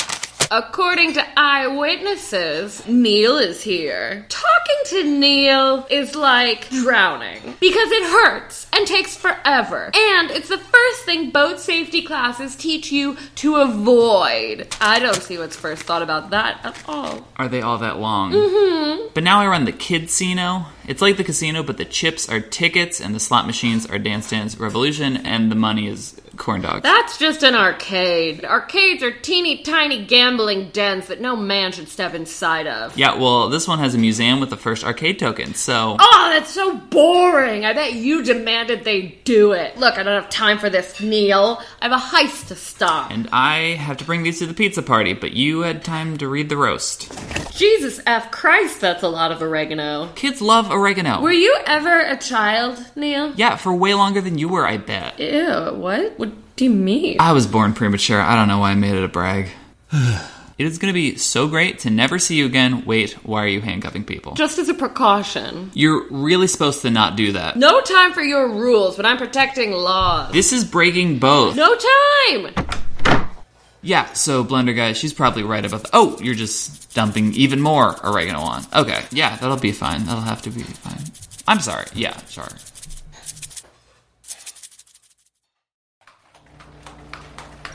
According 0.54 1.14
to 1.14 1.26
eyewitnesses, 1.38 2.86
Neil 2.86 3.38
is 3.38 3.64
here. 3.64 4.26
Talking 4.28 4.76
to 4.88 5.18
Neil 5.18 5.88
is 5.90 6.14
like 6.14 6.70
drowning 6.70 7.56
because 7.62 7.90
it 7.90 8.04
hurts 8.04 8.68
and 8.74 8.86
takes 8.86 9.16
forever. 9.16 9.92
And 9.96 10.30
it's 10.30 10.50
the 10.50 10.58
first 10.58 11.06
thing 11.06 11.30
boat 11.30 11.62
safety 11.62 12.02
classes 12.02 12.58
teach 12.58 12.92
you 12.92 13.16
to 13.36 13.56
avoid. 13.56 14.68
I 14.82 15.00
don't 15.00 15.22
see 15.22 15.38
what's 15.38 15.56
first 15.56 15.84
thought 15.84 16.02
about 16.02 16.32
that 16.32 16.60
at 16.66 16.84
all. 16.86 17.26
Are 17.38 17.48
they 17.48 17.62
all 17.62 17.78
that 17.78 18.00
long? 18.00 18.34
Mm-hmm. 18.34 19.08
But 19.14 19.24
now 19.24 19.40
I 19.40 19.48
run 19.48 19.64
the 19.64 19.72
kids' 19.72 20.20
Kidsino. 20.20 20.66
It's 20.86 21.02
like 21.02 21.16
the 21.16 21.24
casino, 21.24 21.64
but 21.64 21.78
the 21.78 21.86
chips 21.86 22.28
are 22.28 22.42
tickets 22.42 23.00
and 23.00 23.16
the 23.16 23.22
slot 23.22 23.48
machines 23.48 23.86
are 23.86 23.98
Dance 23.98 24.30
Dance 24.30 24.58
Revolution 24.58 25.16
and 25.16 25.50
the 25.50 25.56
money 25.56 25.88
is 25.88 26.21
corn 26.38 26.62
dogs. 26.62 26.82
That's 26.84 27.18
just 27.18 27.44
an 27.44 27.56
arcade. 27.56 28.44
Arcades 28.46 29.04
are 29.04 29.12
teeny 29.12 29.64
tiny 29.64 30.06
gambling 30.06 30.70
dens 30.70 31.08
that 31.08 31.22
no 31.22 31.36
man 31.36 31.72
should 31.72 31.88
step 31.90 32.14
inside 32.14 32.68
of. 32.68 32.98
yeah, 32.98 33.16
well, 33.18 33.50
this 33.50 33.68
one 33.68 33.80
has 33.80 33.96
a 33.96 33.98
museum 33.98 34.40
with 34.40 34.50
the 34.50 34.58
first 34.58 34.84
arcade 34.84 35.20
token, 35.20 35.54
so. 35.54 35.98
Oh, 36.00 36.30
that's 36.34 36.52
so 36.52 36.76
boring. 36.78 37.66
I 37.66 37.74
bet 37.74 37.94
you 37.94 38.24
demanded 38.24 38.84
they 38.84 39.20
do 39.24 39.52
it. 39.52 39.78
Look, 39.78 39.98
I 39.98 40.04
don't 40.04 40.22
have 40.22 40.30
time 40.30 40.58
for 40.58 40.70
this, 40.70 41.00
Neil. 41.02 41.62
I 41.82 41.90
have 41.90 42.00
a 42.00 42.04
heist 42.04 42.48
to 42.48 42.56
stop. 42.56 43.12
And 43.12 43.28
I 43.32 43.76
have 43.76 43.98
to 43.98 44.06
bring 44.06 44.24
these 44.24 44.40
to 44.40 44.46
the 44.46 44.54
pizza 44.54 44.82
party, 44.82 45.14
but 45.14 45.34
you 45.34 45.62
had 45.62 45.84
time 45.84 46.18
to 46.18 46.28
read 46.28 46.50
the 46.50 46.58
roast. 46.58 47.12
Jesus 47.56 48.00
F. 48.08 48.32
Christ, 48.32 48.82
that's 48.82 49.04
a 49.04 49.10
lot 49.10 49.32
of 49.32 49.42
oregano. 49.42 50.10
Kids 50.16 50.42
love 50.42 50.72
oregano. 50.72 51.22
Were 51.22 51.32
you 51.32 51.56
ever 51.68 52.00
a 52.00 52.18
child, 52.18 52.84
Neil? 52.96 53.34
yeah, 53.36 53.56
for 53.56 53.74
way 53.74 53.94
longer 53.94 54.22
than 54.22 54.38
you 54.38 54.48
were, 54.48 54.66
I 54.66 54.78
bet. 54.78 55.20
Ew, 55.20 55.74
what? 55.76 56.18
What 56.18 56.31
do 56.62 56.66
you 56.66 56.70
mean? 56.70 57.18
I 57.20 57.32
was 57.32 57.48
born 57.48 57.74
premature. 57.74 58.22
I 58.22 58.36
don't 58.36 58.48
know 58.48 58.60
why 58.60 58.70
I 58.70 58.76
made 58.76 58.94
it 58.94 59.04
a 59.04 59.08
brag. 59.08 59.50
it 59.92 60.68
is 60.68 60.78
going 60.78 60.94
to 60.94 60.94
be 60.94 61.18
so 61.18 61.48
great 61.48 61.80
to 61.80 61.90
never 61.90 62.20
see 62.20 62.36
you 62.36 62.46
again. 62.46 62.86
Wait, 62.86 63.14
why 63.26 63.44
are 63.44 63.48
you 63.48 63.62
handcuffing 63.62 64.04
people? 64.04 64.36
Just 64.36 64.60
as 64.60 64.70
a 64.70 64.76
precaution. 64.76 65.72
You're 65.74 66.06
really 66.12 66.46
supposed 66.46 66.84
to 66.84 66.92
not 66.92 67.16
do 67.16 67.32
that. 67.32 67.58
No 67.58 67.82
time 67.82 68.14
for 68.14 68.22
your 68.22 68.48
rules, 68.48 68.96
but 68.96 69.08
I'm 69.08 69.18
protecting 69.18 69.72
laws. 69.72 70.34
This 70.34 70.54
is 70.54 70.64
breaking 70.64 71.18
both. 71.18 71.56
No 71.56 71.76
time! 71.76 72.54
Yeah, 73.82 74.14
so 74.14 74.44
Blender 74.46 74.76
Guy, 74.76 74.94
she's 74.94 75.14
probably 75.14 75.42
right 75.42 75.66
about. 75.66 75.86
The- 75.86 75.90
oh, 75.94 76.20
you're 76.22 76.36
just 76.36 76.94
dumping 76.94 77.34
even 77.34 77.60
more 77.60 77.96
oregano 78.06 78.42
on. 78.42 78.64
Okay, 78.72 79.04
yeah, 79.10 79.36
that'll 79.38 79.58
be 79.58 79.72
fine. 79.72 80.06
That'll 80.06 80.22
have 80.22 80.44
to 80.44 80.52
be 80.52 80.62
fine. 80.62 81.02
I'm 81.48 81.60
sorry. 81.60 81.88
Yeah, 81.96 82.16
sorry. 82.28 82.54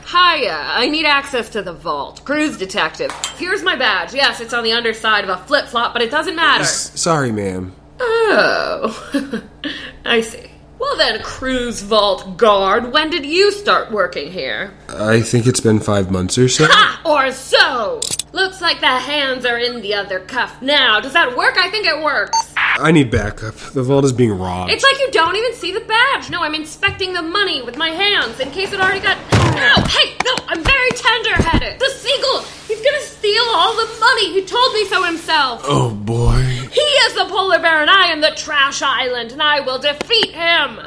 Hiya, 0.09 0.55
I 0.55 0.87
need 0.87 1.05
access 1.05 1.49
to 1.49 1.61
the 1.61 1.73
vault. 1.73 2.23
Cruise 2.23 2.57
detective. 2.57 3.11
Here's 3.35 3.61
my 3.61 3.75
badge. 3.75 4.13
Yes, 4.13 4.39
it's 4.39 4.53
on 4.53 4.63
the 4.63 4.71
underside 4.71 5.25
of 5.25 5.29
a 5.29 5.37
flip 5.45 5.67
flop, 5.67 5.91
but 5.91 6.01
it 6.01 6.09
doesn't 6.09 6.35
matter. 6.35 6.63
Sorry, 6.63 7.31
ma'am. 7.31 7.75
Oh, 7.99 9.41
I 10.05 10.21
see. 10.21 10.49
Well 10.79 10.95
then, 10.97 11.21
cruise 11.23 11.81
vault 11.81 12.37
guard, 12.37 12.93
when 12.93 13.09
did 13.09 13.25
you 13.25 13.51
start 13.51 13.91
working 13.91 14.31
here? 14.31 14.73
I 14.89 15.21
think 15.21 15.47
it's 15.47 15.59
been 15.59 15.79
five 15.79 16.11
months 16.11 16.37
or 16.37 16.47
so. 16.47 16.67
Ah, 16.69 17.01
or 17.03 17.31
so! 17.31 17.99
Looks 18.31 18.61
like 18.61 18.79
the 18.79 18.85
hands 18.87 19.45
are 19.45 19.57
in 19.57 19.81
the 19.81 19.95
other 19.95 20.19
cuff 20.19 20.61
now. 20.61 20.99
Does 20.99 21.13
that 21.13 21.35
work? 21.35 21.57
I 21.57 21.69
think 21.71 21.87
it 21.87 22.03
works. 22.03 22.53
I 22.55 22.91
need 22.91 23.09
backup. 23.09 23.55
The 23.55 23.81
vault 23.81 24.05
is 24.05 24.13
being 24.13 24.37
robbed. 24.37 24.71
It's 24.71 24.83
like 24.83 24.99
you 24.99 25.09
don't 25.11 25.35
even 25.35 25.53
see 25.53 25.71
the 25.71 25.79
badge. 25.79 26.29
No, 26.29 26.43
I'm 26.43 26.53
inspecting 26.53 27.13
the 27.13 27.23
money 27.23 27.63
with 27.63 27.75
my 27.75 27.89
hands 27.89 28.39
in 28.39 28.51
case 28.51 28.71
it 28.71 28.79
already 28.79 28.99
got. 28.99 29.17
No, 29.31 29.83
hey, 29.87 30.15
no, 30.23 30.35
I'm 30.47 30.63
very 30.63 30.89
tender 30.91 31.41
headed. 31.41 31.79
The 31.79 31.89
seagull, 31.89 32.41
he's 32.67 32.81
gonna 32.85 33.01
steal 33.01 33.43
all 33.49 33.73
the 33.75 33.99
money. 33.99 34.33
He 34.33 34.45
told 34.45 34.73
me 34.73 34.85
so 34.85 35.01
himself. 35.03 35.61
oh 35.65 35.89
boy. 35.89 36.56
He 36.71 36.81
is 36.81 37.13
the 37.15 37.25
polar 37.25 37.59
bear, 37.59 37.81
and 37.81 37.89
I 37.89 38.07
am 38.07 38.21
the 38.21 38.31
trash 38.35 38.81
island, 38.81 39.31
and 39.31 39.41
I 39.41 39.59
will 39.59 39.79
defeat 39.79 40.31
him. 40.31 40.79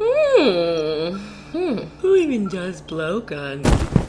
Hmm. 0.00 1.16
Hmm. 1.52 1.78
Who 2.00 2.16
even 2.16 2.48
does 2.48 2.80
blowguns? 2.82 4.07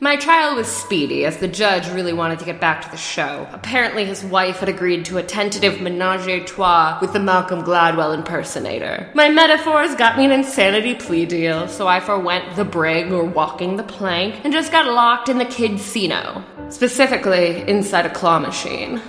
My 0.00 0.16
trial 0.16 0.56
was 0.56 0.66
speedy, 0.66 1.24
as 1.24 1.36
the 1.36 1.46
judge 1.46 1.88
really 1.88 2.12
wanted 2.12 2.40
to 2.40 2.44
get 2.44 2.60
back 2.60 2.82
to 2.82 2.90
the 2.90 2.96
show. 2.96 3.46
Apparently, 3.52 4.04
his 4.04 4.24
wife 4.24 4.58
had 4.58 4.68
agreed 4.68 5.04
to 5.04 5.18
a 5.18 5.22
tentative 5.22 5.80
menage 5.80 6.26
a 6.26 6.44
trois 6.44 6.98
with 7.00 7.12
the 7.12 7.20
Malcolm 7.20 7.62
Gladwell 7.62 8.12
impersonator. 8.12 9.08
My 9.14 9.28
metaphors 9.28 9.94
got 9.94 10.18
me 10.18 10.24
an 10.24 10.32
insanity 10.32 10.96
plea 10.96 11.26
deal, 11.26 11.68
so 11.68 11.86
I 11.86 12.00
forwent 12.00 12.56
the 12.56 12.64
brig 12.64 13.12
or 13.12 13.24
walking 13.24 13.76
the 13.76 13.84
plank 13.84 14.44
and 14.44 14.52
just 14.52 14.72
got 14.72 14.92
locked 14.92 15.28
in 15.28 15.38
the 15.38 15.44
kidsino. 15.44 16.42
Specifically, 16.72 17.62
inside 17.68 18.04
a 18.04 18.10
claw 18.10 18.40
machine. 18.40 19.00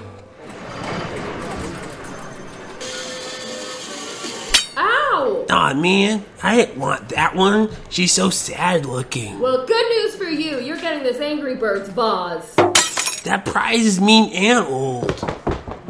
Aw, 5.50 5.74
man, 5.76 6.26
I 6.42 6.56
didn't 6.56 6.80
want 6.80 7.10
that 7.10 7.36
one. 7.36 7.70
She's 7.90 8.12
so 8.12 8.30
sad 8.30 8.86
looking. 8.86 9.40
Well, 9.40 9.66
good 9.66 9.90
news 9.90 10.16
for 10.16 10.26
you. 10.26 10.60
You're 10.60 10.80
getting 10.80 11.04
this 11.04 11.20
Angry 11.20 11.56
Birds 11.56 11.90
vase. 11.90 12.56
That 13.24 13.44
prize 13.46 13.86
is 13.86 14.02
mean 14.02 14.34
and 14.34 14.66
old. 14.66 15.20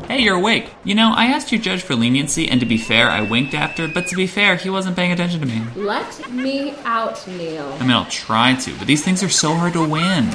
Hey, 0.07 0.19
you're 0.21 0.35
awake. 0.35 0.69
You 0.83 0.93
know, 0.93 1.13
I 1.15 1.25
asked 1.27 1.51
your 1.51 1.61
judge 1.61 1.81
for 1.81 1.95
leniency, 1.95 2.47
and 2.47 2.59
to 2.59 2.65
be 2.65 2.77
fair, 2.77 3.09
I 3.09 3.21
winked 3.21 3.53
after, 3.53 3.87
but 3.87 4.07
to 4.07 4.15
be 4.15 4.27
fair, 4.27 4.55
he 4.55 4.69
wasn't 4.69 4.95
paying 4.95 5.11
attention 5.11 5.39
to 5.39 5.45
me. 5.45 5.61
Let 5.75 6.29
me 6.31 6.75
out, 6.83 7.25
Neil. 7.27 7.65
I 7.79 7.81
mean, 7.81 7.91
I'll 7.91 8.05
try 8.05 8.55
to, 8.55 8.77
but 8.77 8.87
these 8.87 9.03
things 9.03 9.23
are 9.23 9.29
so 9.29 9.55
hard 9.55 9.73
to 9.73 9.87
win. 9.87 10.29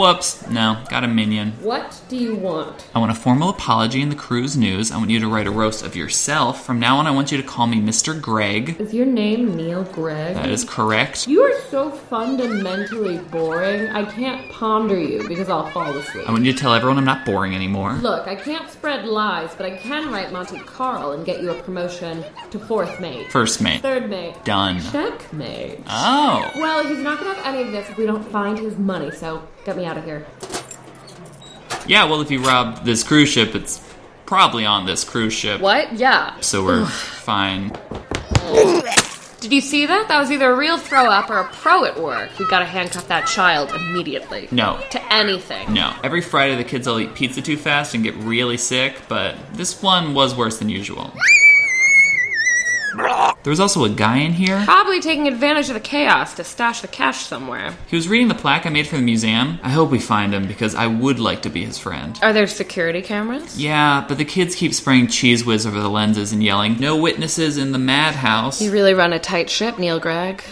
Whoops, 0.00 0.48
no, 0.48 0.82
got 0.88 1.04
a 1.04 1.08
minion. 1.08 1.52
What 1.60 2.00
do 2.08 2.16
you 2.16 2.34
want? 2.34 2.88
I 2.94 2.98
want 2.98 3.12
a 3.12 3.14
formal 3.14 3.50
apology 3.50 4.00
in 4.00 4.08
the 4.08 4.14
cruise 4.14 4.56
news. 4.56 4.90
I 4.90 4.96
want 4.96 5.10
you 5.10 5.20
to 5.20 5.28
write 5.28 5.46
a 5.46 5.50
roast 5.50 5.84
of 5.84 5.94
yourself. 5.94 6.64
From 6.64 6.80
now 6.80 6.96
on, 6.96 7.06
I 7.06 7.10
want 7.10 7.30
you 7.30 7.36
to 7.36 7.46
call 7.46 7.66
me 7.66 7.82
Mr. 7.82 8.18
Greg. 8.18 8.80
Is 8.80 8.94
your 8.94 9.04
name 9.04 9.54
Neil 9.54 9.84
Gregg? 9.84 10.36
That 10.36 10.48
is 10.48 10.64
correct. 10.64 11.28
You 11.28 11.42
are 11.42 11.60
so 11.68 11.90
fundamentally 11.90 13.18
boring. 13.18 13.90
I 13.90 14.10
can't 14.10 14.50
ponder 14.50 14.98
you 14.98 15.28
because 15.28 15.50
I'll 15.50 15.68
fall 15.68 15.94
asleep. 15.94 16.26
I 16.26 16.32
want 16.32 16.46
you 16.46 16.54
to 16.54 16.58
tell 16.58 16.72
everyone 16.72 16.96
I'm 16.96 17.04
not 17.04 17.26
boring 17.26 17.54
anymore. 17.54 17.92
Look, 17.92 18.26
I 18.26 18.36
can't 18.36 18.70
spread 18.70 19.04
lies, 19.04 19.54
but 19.54 19.66
I 19.66 19.76
can 19.76 20.10
write 20.10 20.32
Monte 20.32 20.60
Carlo 20.60 21.12
and 21.12 21.26
get 21.26 21.42
you 21.42 21.50
a 21.50 21.62
promotion 21.62 22.24
to 22.52 22.58
fourth 22.58 23.00
mate. 23.00 23.30
First 23.30 23.60
mate. 23.60 23.82
Third 23.82 24.08
mate. 24.08 24.46
Done. 24.46 24.80
Checkmate. 24.80 25.82
Oh. 25.86 26.50
Well, 26.56 26.86
he's 26.86 27.04
not 27.04 27.18
gonna 27.18 27.34
have 27.34 27.54
any 27.54 27.64
of 27.64 27.72
this 27.72 27.90
if 27.90 27.98
we 27.98 28.06
don't 28.06 28.24
find 28.24 28.58
his 28.58 28.78
money, 28.78 29.10
so 29.10 29.46
get 29.64 29.76
me 29.76 29.84
out 29.84 29.98
of 29.98 30.04
here. 30.04 30.26
Yeah, 31.86 32.04
well, 32.04 32.20
if 32.20 32.30
you 32.30 32.40
rob 32.40 32.84
this 32.84 33.02
cruise 33.02 33.28
ship, 33.28 33.54
it's 33.54 33.82
probably 34.26 34.64
on 34.64 34.86
this 34.86 35.02
cruise 35.02 35.32
ship. 35.32 35.60
What? 35.60 35.92
Yeah. 35.94 36.38
So 36.40 36.64
we're 36.64 36.86
fine. 36.86 37.72
Did 39.40 39.54
you 39.54 39.62
see 39.62 39.86
that? 39.86 40.06
That 40.08 40.18
was 40.20 40.30
either 40.30 40.50
a 40.50 40.54
real 40.54 40.76
throw 40.76 41.06
up 41.06 41.30
or 41.30 41.38
a 41.38 41.44
pro 41.44 41.84
at 41.86 41.98
work. 41.98 42.30
We 42.38 42.46
gotta 42.46 42.66
handcuff 42.66 43.08
that 43.08 43.26
child 43.26 43.72
immediately. 43.72 44.48
No. 44.52 44.78
To 44.90 45.12
anything. 45.12 45.72
No. 45.72 45.94
Every 46.04 46.20
Friday, 46.20 46.56
the 46.56 46.64
kids 46.64 46.86
all 46.86 47.00
eat 47.00 47.14
pizza 47.14 47.40
too 47.40 47.56
fast 47.56 47.94
and 47.94 48.04
get 48.04 48.14
really 48.16 48.58
sick, 48.58 49.00
but 49.08 49.36
this 49.54 49.82
one 49.82 50.12
was 50.12 50.36
worse 50.36 50.58
than 50.58 50.68
usual. 50.68 51.10
There 53.42 53.50
was 53.50 53.60
also 53.60 53.84
a 53.84 53.88
guy 53.88 54.18
in 54.18 54.32
here. 54.32 54.62
Probably 54.64 55.00
taking 55.00 55.26
advantage 55.26 55.68
of 55.68 55.74
the 55.74 55.80
chaos 55.80 56.34
to 56.34 56.44
stash 56.44 56.82
the 56.82 56.88
cash 56.88 57.24
somewhere. 57.24 57.74
He 57.88 57.96
was 57.96 58.08
reading 58.08 58.28
the 58.28 58.34
plaque 58.34 58.66
I 58.66 58.68
made 58.70 58.86
for 58.86 58.96
the 58.96 59.02
museum. 59.02 59.58
I 59.62 59.70
hope 59.70 59.90
we 59.90 59.98
find 59.98 60.34
him 60.34 60.46
because 60.46 60.74
I 60.74 60.86
would 60.86 61.18
like 61.18 61.42
to 61.42 61.48
be 61.48 61.64
his 61.64 61.78
friend. 61.78 62.18
Are 62.22 62.32
there 62.34 62.46
security 62.46 63.00
cameras? 63.00 63.58
Yeah, 63.58 64.04
but 64.06 64.18
the 64.18 64.24
kids 64.26 64.54
keep 64.54 64.74
spraying 64.74 65.06
cheese 65.08 65.44
whiz 65.44 65.66
over 65.66 65.80
the 65.80 65.88
lenses 65.88 66.32
and 66.32 66.42
yelling, 66.42 66.78
No 66.78 66.96
witnesses 66.96 67.56
in 67.56 67.72
the 67.72 67.78
madhouse. 67.78 68.60
You 68.60 68.70
really 68.70 68.94
run 68.94 69.12
a 69.12 69.18
tight 69.18 69.48
ship, 69.48 69.78
Neil 69.78 69.98
Gregg. 69.98 70.42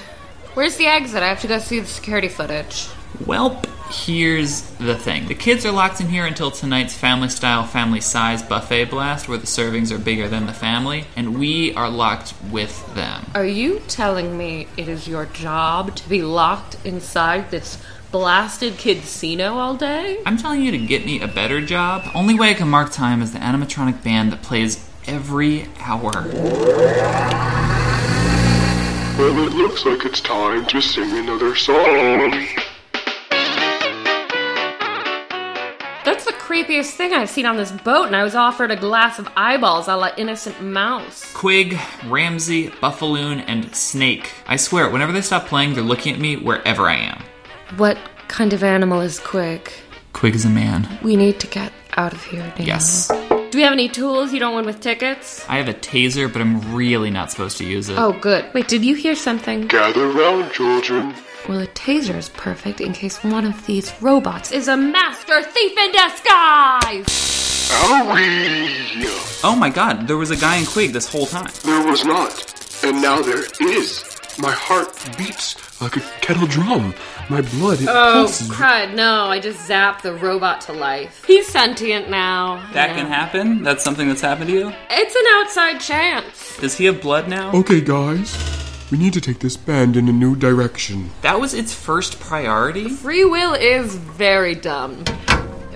Where's 0.59 0.77
the 0.77 0.87
exit? 0.87 1.23
I 1.23 1.29
have 1.29 1.41
to 1.43 1.47
go 1.47 1.61
see 1.61 1.79
the 1.79 1.87
security 1.87 2.27
footage. 2.27 2.88
Welp, 3.23 3.67
here's 3.93 4.62
the 4.79 4.97
thing. 4.97 5.29
The 5.29 5.37
kids 5.37 5.65
are 5.65 5.71
locked 5.71 6.00
in 6.00 6.09
here 6.09 6.27
until 6.27 6.50
tonight's 6.50 6.97
family 6.97 7.29
style, 7.29 7.65
family 7.65 8.00
size 8.00 8.43
buffet 8.43 8.87
blast, 8.87 9.29
where 9.29 9.38
the 9.38 9.47
servings 9.47 9.93
are 9.93 10.00
bigger 10.00 10.27
than 10.27 10.47
the 10.47 10.53
family, 10.53 11.05
and 11.15 11.38
we 11.38 11.73
are 11.75 11.88
locked 11.88 12.35
with 12.50 12.93
them. 12.97 13.25
Are 13.37 13.47
you 13.47 13.81
telling 13.87 14.37
me 14.37 14.67
it 14.77 14.88
is 14.88 15.07
your 15.07 15.27
job 15.27 15.95
to 15.95 16.09
be 16.09 16.23
locked 16.23 16.77
inside 16.85 17.53
this 17.53 17.81
blasted 18.11 18.79
casino 18.79 19.59
all 19.59 19.77
day? 19.77 20.21
I'm 20.27 20.38
telling 20.38 20.62
you 20.62 20.73
to 20.73 20.79
get 20.79 21.07
me 21.07 21.21
a 21.21 21.29
better 21.29 21.65
job. 21.65 22.03
Only 22.17 22.35
way 22.35 22.50
I 22.50 22.55
can 22.55 22.69
mark 22.69 22.91
time 22.91 23.23
is 23.23 23.33
the 23.33 23.38
animatronic 23.38 24.03
band 24.03 24.33
that 24.33 24.43
plays 24.43 24.85
every 25.07 25.69
hour. 25.79 26.25
Well, 29.19 29.49
it 29.49 29.53
looks 29.53 29.85
like 29.85 30.05
it's 30.05 30.21
time 30.21 30.65
to 30.67 30.81
sing 30.81 31.11
another 31.19 31.57
song. 31.57 32.31
That's 36.05 36.25
the 36.25 36.33
creepiest 36.39 36.93
thing 36.93 37.13
I've 37.13 37.29
seen 37.29 37.45
on 37.45 37.57
this 37.57 37.73
boat, 37.73 38.07
and 38.07 38.15
I 38.15 38.23
was 38.23 38.37
offered 38.37 38.71
a 38.71 38.77
glass 38.77 39.19
of 39.19 39.29
eyeballs 39.37 39.89
a 39.89 39.97
la 39.97 40.11
innocent 40.17 40.63
mouse. 40.63 41.35
Quig, 41.35 41.77
Ramsey, 42.07 42.69
Buffaloon, 42.81 43.41
and 43.41 43.75
Snake. 43.75 44.31
I 44.47 44.55
swear, 44.55 44.89
whenever 44.89 45.11
they 45.11 45.21
stop 45.23 45.47
playing, 45.47 45.75
they're 45.75 45.83
looking 45.83 46.15
at 46.15 46.21
me 46.21 46.37
wherever 46.37 46.89
I 46.89 46.95
am. 46.95 47.21
What 47.77 47.99
kind 48.29 48.53
of 48.53 48.63
animal 48.63 49.01
is 49.01 49.19
Quig? 49.19 49.69
Quig 50.13 50.37
is 50.37 50.45
a 50.45 50.49
man. 50.49 50.97
We 51.03 51.17
need 51.17 51.41
to 51.41 51.49
get 51.49 51.73
out 51.97 52.13
of 52.13 52.23
here 52.23 52.45
now. 52.57 52.65
Yes. 52.65 53.11
Do 53.50 53.57
we 53.57 53.62
have 53.62 53.73
any 53.73 53.88
tools 53.88 54.33
you 54.33 54.40
don't 54.40 54.55
win 54.55 54.67
with 54.67 54.81
tickets? 54.81 55.43
I 55.49 55.57
have 55.57 55.69
a 55.69 55.75
taser, 55.75 56.31
but 56.31 56.43
I'm 56.43 56.75
really 56.75 57.11
not 57.11 57.31
supposed 57.31 57.57
to 57.59 57.64
use 57.64 57.88
it. 57.88 57.97
Oh, 57.99 58.12
good. 58.12 58.45
Wait, 58.52 58.69
did 58.69 58.85
you 58.85 58.95
hear 58.95 59.14
something? 59.14 59.67
Gather 59.69 60.07
round, 60.09 60.52
children. 60.52 61.14
Well, 61.49 61.61
a 61.61 61.67
taser 61.69 62.17
is 62.17 62.28
perfect 62.28 62.83
in 62.83 62.93
case 62.93 63.25
one 63.25 63.47
of 63.47 63.64
these 63.64 63.90
robots 64.02 64.52
is 64.52 64.69
a 64.69 64.76
master 64.76 65.43
thief 65.43 65.78
in 65.78 65.93
disguise! 65.93 67.07
Owie! 67.71 69.40
Oh 69.45 69.57
my 69.59 69.71
god, 69.71 70.07
there 70.07 70.19
was 70.19 70.31
a 70.31 70.37
guy 70.37 70.57
in 70.57 70.67
Quig 70.67 70.93
this 70.93 71.09
whole 71.11 71.26
time. 71.26 71.50
There 71.64 71.87
was 71.87 72.05
not, 72.05 72.85
and 72.85 73.00
now 73.00 73.23
there 73.23 73.45
is. 73.61 74.18
My 74.40 74.52
heart 74.52 74.88
beats 75.18 75.57
like 75.80 75.97
a 75.97 76.00
kettle 76.21 76.47
drum. 76.47 76.95
My 77.28 77.40
blood 77.40 77.80
it 77.80 77.88
Oh, 77.90 78.12
pulses. 78.24 78.48
crud, 78.48 78.94
no, 78.94 79.24
I 79.27 79.40
just 79.40 79.68
zapped 79.68 80.03
the 80.03 80.12
robot 80.14 80.61
to 80.62 80.72
life. 80.72 81.24
He's 81.27 81.46
sentient 81.48 82.09
now. 82.09 82.62
That 82.72 82.90
Yeah. 82.90 82.96
can 82.96 83.07
happen? 83.09 83.62
That's 83.64 83.83
something 83.83 84.07
that's 84.07 84.20
happened 84.20 84.48
to 84.51 84.55
you? 84.57 84.72
It's 84.90 85.14
an 85.16 85.24
outside 85.35 85.81
chance. 85.81 86.57
Does 86.61 86.77
he 86.77 86.85
have 86.85 87.01
blood 87.01 87.29
now? 87.29 87.51
Okay, 87.53 87.81
guys. 87.81 88.37
We 88.92 88.96
need 88.98 89.12
to 89.14 89.20
take 89.20 89.40
this 89.40 89.57
band 89.57 89.96
in 89.96 90.09
a 90.09 90.12
new 90.12 90.37
direction. 90.37 91.11
That 91.22 91.40
was 91.40 91.53
its 91.53 91.74
first 91.74 92.20
priority? 92.20 92.88
Free 92.88 93.24
will 93.24 93.55
is 93.55 93.96
very 93.96 94.55
dumb. 94.55 95.05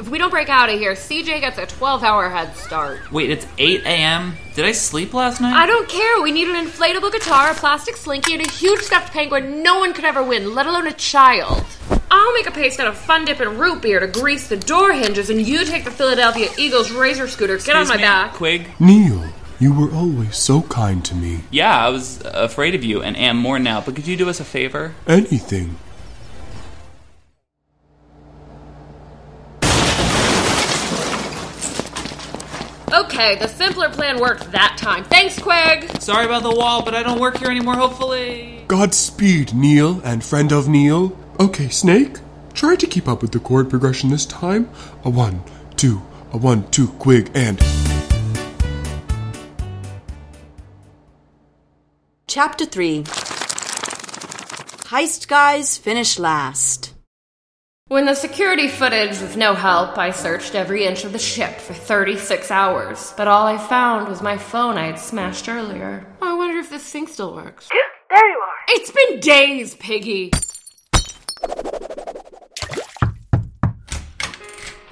If 0.03 0.09
we 0.09 0.19
don't 0.19 0.31
break 0.31 0.49
out 0.49 0.69
of 0.69 0.81
here, 0.81 0.95
CJ 0.95 1.39
gets 1.39 1.59
a 1.59 1.67
12 1.67 2.03
hour 2.03 2.29
head 2.29 2.57
start. 2.57 3.13
Wait, 3.13 3.31
it's 3.31 3.47
8 3.57 3.85
a.m.? 3.85 4.35
Did 4.57 4.65
I 4.65 4.73
sleep 4.73 5.15
last 5.15 5.41
night? 5.41 5.55
I 5.55 5.65
don't 5.65 5.89
care. 5.89 6.21
We 6.21 6.33
need 6.33 6.49
an 6.49 6.67
inflatable 6.67 7.13
guitar, 7.13 7.53
a 7.53 7.55
plastic 7.55 7.97
slinky, 7.97 8.33
and 8.33 8.45
a 8.45 8.51
huge 8.51 8.81
stuffed 8.81 9.13
penguin 9.13 9.63
no 9.63 9.79
one 9.79 9.95
could 9.95 10.05
ever 10.05 10.21
win, 10.21 10.57
let 10.57 10.67
alone 10.67 10.89
a 10.89 10.93
child. 10.93 11.65
I'll 12.11 12.35
make 12.35 12.49
a 12.49 12.51
paste 12.51 12.81
out 12.81 12.89
of 12.89 12.99
Fun 12.99 13.27
Dip 13.27 13.39
and 13.39 13.61
root 13.61 13.81
beer 13.81 14.01
to 14.01 14.09
grease 14.09 14.49
the 14.49 14.57
door 14.57 14.93
hinges, 14.93 15.31
and 15.31 15.41
you 15.41 15.65
take 15.65 15.85
the 15.85 15.93
Philadelphia 15.93 16.49
Eagles 16.59 16.91
razor 16.91 17.29
scooter. 17.29 17.57
Get 17.59 17.77
on 17.77 17.87
my 17.87 17.97
me, 17.97 18.03
back. 18.03 18.33
Quig? 18.33 18.71
Neil, 18.81 19.33
you 19.61 19.73
were 19.73 19.93
always 19.95 20.37
so 20.37 20.63
kind 20.63 21.05
to 21.05 21.15
me. 21.15 21.45
Yeah, 21.53 21.79
I 21.79 21.91
was 21.91 22.21
afraid 22.25 22.75
of 22.75 22.83
you 22.83 23.01
and 23.03 23.17
am 23.17 23.37
more 23.37 23.61
now, 23.61 23.81
but 23.81 23.95
could 23.95 24.09
you 24.09 24.17
do 24.17 24.29
us 24.29 24.41
a 24.41 24.45
favor? 24.45 24.97
Anything. 25.07 25.77
Okay, 33.13 33.35
the 33.35 33.47
simpler 33.47 33.91
plan 33.91 34.19
worked 34.19 34.51
that 34.53 34.77
time. 34.79 35.05
Thanks, 35.05 35.39
Quig. 35.39 36.01
Sorry 36.01 36.25
about 36.25 36.43
the 36.43 36.55
wall, 36.55 36.83
but 36.83 36.95
I 36.95 37.03
don't 37.03 37.21
work 37.21 37.37
here 37.37 37.51
anymore, 37.51 37.75
hopefully. 37.75 38.65
Godspeed, 38.69 39.53
Neil 39.53 40.01
and 40.03 40.25
friend 40.25 40.51
of 40.51 40.67
Neil. 40.67 41.15
Okay, 41.39 41.69
Snake, 41.69 42.17
try 42.55 42.75
to 42.75 42.87
keep 42.87 43.07
up 43.07 43.21
with 43.21 43.33
the 43.33 43.39
chord 43.39 43.69
progression 43.69 44.09
this 44.09 44.25
time. 44.25 44.71
A 45.05 45.11
one, 45.11 45.43
two, 45.77 46.01
a 46.33 46.39
one, 46.39 46.67
two, 46.71 46.89
Quig, 46.93 47.31
and. 47.35 47.59
Chapter 52.27 52.65
3 52.65 53.03
Heist 54.89 55.29
Guys 55.29 55.77
finish 55.77 56.19
last. 56.19 56.92
When 57.93 58.07
the 58.07 58.15
security 58.15 58.69
footage 58.69 59.21
was 59.21 59.37
no 59.37 59.53
help, 59.53 59.99
I 59.99 60.13
searched 60.13 60.55
every 60.55 60.87
inch 60.87 61.05
of 61.05 61.13
the 61.13 61.19
ship 61.19 61.59
for 61.59 61.75
36 61.75 62.51
hours, 62.51 63.13
but 63.19 63.29
all 63.29 63.47
I 63.47 63.59
found 63.59 64.09
was 64.09 64.23
my 64.23 64.39
phone 64.39 64.79
I 64.79 64.87
had 64.87 64.99
smashed 64.99 65.47
earlier. 65.47 66.07
Oh, 66.23 66.31
I 66.31 66.39
wonder 66.39 66.59
if 66.59 66.71
this 66.71 66.89
thing 66.89 67.07
still 67.07 67.35
works. 67.35 67.69
There 67.69 68.31
you 68.31 68.39
are. 68.39 68.55
It's 68.69 68.91
been 68.91 69.21
days, 69.21 69.75
Piggy! 69.75 70.31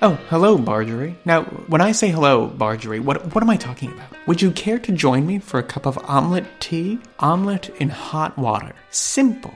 Oh, 0.02 0.18
hello, 0.28 0.58
Marjorie. 0.58 1.16
Now, 1.24 1.44
when 1.68 1.80
I 1.80 1.92
say 1.92 2.10
hello, 2.10 2.52
Marjorie, 2.58 3.00
what, 3.00 3.34
what 3.34 3.42
am 3.42 3.48
I 3.48 3.56
talking 3.56 3.92
about? 3.92 4.14
Would 4.26 4.42
you 4.42 4.50
care 4.50 4.78
to 4.78 4.92
join 4.92 5.26
me 5.26 5.38
for 5.38 5.58
a 5.58 5.62
cup 5.62 5.86
of 5.86 5.96
omelette 6.04 6.60
tea? 6.60 6.98
Omelette 7.18 7.70
in 7.80 7.88
hot 7.88 8.36
water. 8.36 8.74
Simple, 8.90 9.54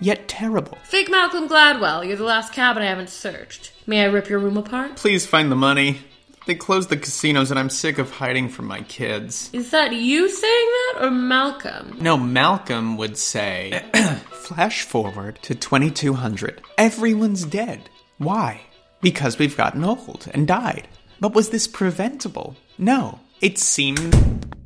yet 0.00 0.28
terrible. 0.28 0.78
Fake 0.84 1.10
Malcolm 1.10 1.48
Gladwell, 1.48 2.06
you're 2.06 2.16
the 2.16 2.24
last 2.24 2.52
cabin 2.52 2.82
I 2.82 2.86
haven't 2.86 3.10
searched. 3.10 3.72
May 3.86 4.02
I 4.02 4.06
rip 4.06 4.28
your 4.28 4.38
room 4.38 4.56
apart? 4.56 4.96
Please 4.96 5.26
find 5.26 5.50
the 5.50 5.56
money. 5.56 6.00
They 6.46 6.54
closed 6.54 6.88
the 6.88 6.96
casinos 6.96 7.50
and 7.50 7.60
I'm 7.60 7.70
sick 7.70 7.98
of 7.98 8.10
hiding 8.10 8.48
from 8.48 8.66
my 8.66 8.80
kids. 8.82 9.50
Is 9.52 9.70
that 9.70 9.92
you 9.92 10.28
saying 10.28 10.68
that, 10.94 11.04
or 11.04 11.10
Malcolm? 11.10 11.98
No, 12.00 12.16
Malcolm 12.16 12.96
would 12.96 13.16
say, 13.16 13.84
Flash 14.32 14.82
forward 14.82 15.38
to 15.42 15.54
2200. 15.54 16.60
Everyone's 16.76 17.44
dead. 17.44 17.88
Why? 18.18 18.62
Because 19.00 19.38
we've 19.38 19.56
gotten 19.56 19.84
old 19.84 20.28
and 20.34 20.48
died. 20.48 20.88
But 21.20 21.34
was 21.34 21.50
this 21.50 21.68
preventable? 21.68 22.56
No. 22.78 23.20
It 23.40 23.58
seemed. 23.58 24.56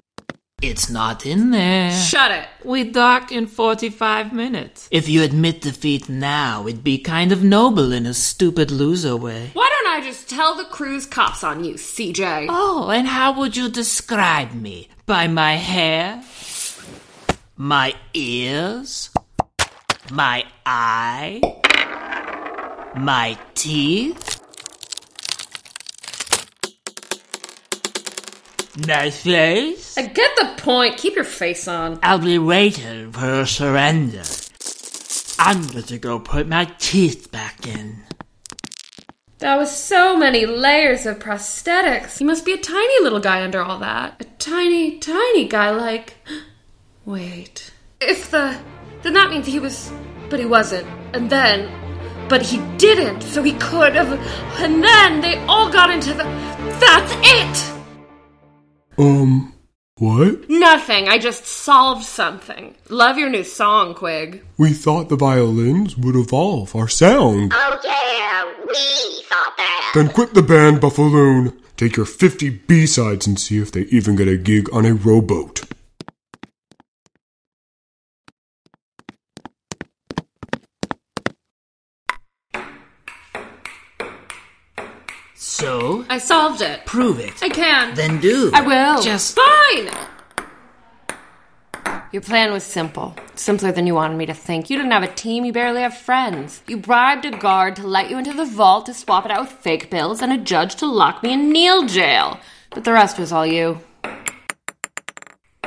It's 0.67 0.89
not 0.89 1.27
in 1.27 1.51
there. 1.51 1.91
Shut 1.93 2.31
it! 2.31 2.49
We 2.65 2.85
dock 2.85 3.31
in 3.31 3.47
45 3.47 4.33
minutes. 4.33 4.89
If 4.91 5.11
you 5.11 5.23
admit 5.23 5.61
defeat 5.61 6.09
now, 6.09 6.67
it'd 6.67 6.83
be 6.83 6.97
kind 6.97 7.33
of 7.33 7.45
noble 7.45 7.93
in 7.93 8.07
a 8.07 8.15
stupid 8.15 8.71
loser 8.71 9.15
way. 9.15 9.51
Why 9.53 9.69
don't 9.69 9.93
I 9.93 10.01
just 10.03 10.27
tell 10.27 10.55
the 10.55 10.65
cruise 10.65 11.05
cops 11.05 11.45
on 11.45 11.65
you, 11.65 11.75
CJ? 11.75 12.47
Oh, 12.49 12.89
and 12.89 13.07
how 13.07 13.39
would 13.39 13.59
you 13.59 13.69
describe 13.69 14.55
me? 14.55 14.89
By 15.05 15.29
my 15.29 15.57
hair? 15.57 16.25
My 17.59 17.95
ears? 18.15 19.11
My 20.11 20.47
eye? 20.65 21.43
My 22.97 23.37
teeth? 23.55 24.34
Nice 28.77 29.23
face? 29.23 29.97
I 29.97 30.03
get 30.03 30.35
the 30.37 30.55
point. 30.57 30.97
Keep 30.97 31.15
your 31.15 31.25
face 31.25 31.69
on. 31.69 32.01
I'll 32.03 32.19
be 32.19 32.39
waiting 32.39 33.13
for 33.13 33.27
your 33.27 33.47
surrender. 33.47 34.23
I'm 35.39 35.65
going 35.69 35.85
to 35.85 35.99
go 35.99 36.19
put 36.19 36.49
my 36.49 36.65
teeth 36.79 37.31
back 37.31 37.67
in. 37.67 38.03
That 39.39 39.57
was 39.57 39.71
so 39.71 40.17
many 40.17 40.45
layers 40.47 41.07
of 41.07 41.19
prosthetics. 41.19 42.19
He 42.19 42.25
must 42.25 42.45
be 42.45 42.53
a 42.53 42.59
tiny 42.59 43.03
little 43.03 43.21
guy 43.21 43.43
under 43.43 43.63
all 43.63 43.79
that. 43.79 44.17
A 44.21 44.25
tiny, 44.39 44.99
tiny 44.99 45.47
guy 45.47 45.71
like. 45.71 46.17
Wait. 47.05 47.71
If 48.01 48.31
the. 48.31 48.59
Then 49.03 49.13
that 49.13 49.31
means 49.31 49.47
he 49.47 49.61
was. 49.61 49.93
But 50.31 50.41
he 50.41 50.47
wasn't. 50.47 50.89
And 51.13 51.31
then. 51.31 51.71
But 52.29 52.43
he 52.43 52.59
didn't, 52.79 53.21
so 53.21 53.43
he 53.43 53.53
could 53.53 53.95
have. 53.95 54.13
And 54.61 54.83
then 54.83 55.21
they 55.21 55.37
all 55.45 55.71
got 55.71 55.91
into 55.91 56.13
the. 56.15 56.25
That's 56.81 57.13
it! 57.23 57.74
Um, 58.99 59.53
what? 59.99 60.49
Nothing. 60.49 61.09
I 61.09 61.19
just 61.19 61.45
solved 61.45 62.05
something. 62.05 62.75
Love 62.89 63.19
your 63.19 63.31
new 63.31 63.45
song, 63.45 63.95
Quig. 63.95 64.45
We 64.59 64.73
thought 64.73 65.09
the 65.09 65.17
violins 65.17 65.97
would 65.97 66.17
evolve 66.17 66.75
our 66.75 66.89
sound. 66.89 67.53
Oh 67.55 67.81
yeah, 67.85 68.45
we 68.67 69.23
thought 69.23 69.57
that. 69.57 69.93
Then 69.95 70.09
quit 70.09 70.35
the 70.35 70.43
band, 70.43 70.81
Buffaloon. 70.81 71.61
Take 71.77 71.97
your 71.97 72.07
50 72.07 72.51
B-sides 72.51 73.27
and 73.27 73.39
see 73.39 73.59
if 73.59 73.73
they 73.73 73.83
even 73.83 74.15
get 74.15 74.29
a 74.29 74.37
gig 74.37 74.69
on 74.73 74.87
a 74.87 74.95
rowboat. 74.95 75.65
So? 85.35 86.04
I 86.15 86.19
solved 86.19 86.61
it. 86.61 86.87
Prove 86.87 87.19
it. 87.19 87.43
I 87.43 87.49
can. 87.49 87.95
Then 87.97 88.21
do. 88.21 88.53
I 88.55 88.61
will. 88.61 89.03
Just. 89.03 89.37
Fine! 89.37 89.91
Your 92.13 92.23
plan 92.23 92.53
was 92.53 92.63
simple. 92.63 93.17
Simpler 93.35 93.73
than 93.73 93.89
you 93.89 93.97
wanted 93.97 94.17
me 94.17 94.27
to 94.27 94.33
think. 94.33 94.71
You 94.71 94.77
didn't 94.77 94.93
have 94.93 95.03
a 95.03 95.13
team, 95.13 95.45
you 95.45 95.53
barely 95.53 95.83
have 95.83 95.97
friends. 95.97 96.63
You 96.69 96.77
bribed 96.77 97.25
a 97.25 97.33
guard 97.33 97.75
to 97.77 97.85
let 97.85 98.11
you 98.11 98.19
into 98.19 98.33
the 98.33 98.45
vault 98.45 98.87
to 98.87 98.95
swap 98.95 99.25
it 99.25 99.33
out 99.33 99.41
with 99.41 99.51
fake 99.51 99.91
bills 99.91 100.23
and 100.23 100.33
a 100.33 100.39
judge 100.39 100.77
to 100.77 100.87
lock 100.87 101.25
me 101.25 101.33
in 101.33 101.51
Neil 101.51 101.85
jail. 101.85 102.39
But 102.71 102.85
the 102.85 102.93
rest 102.93 103.19
was 103.19 103.33
all 103.33 103.45
you. 103.45 103.81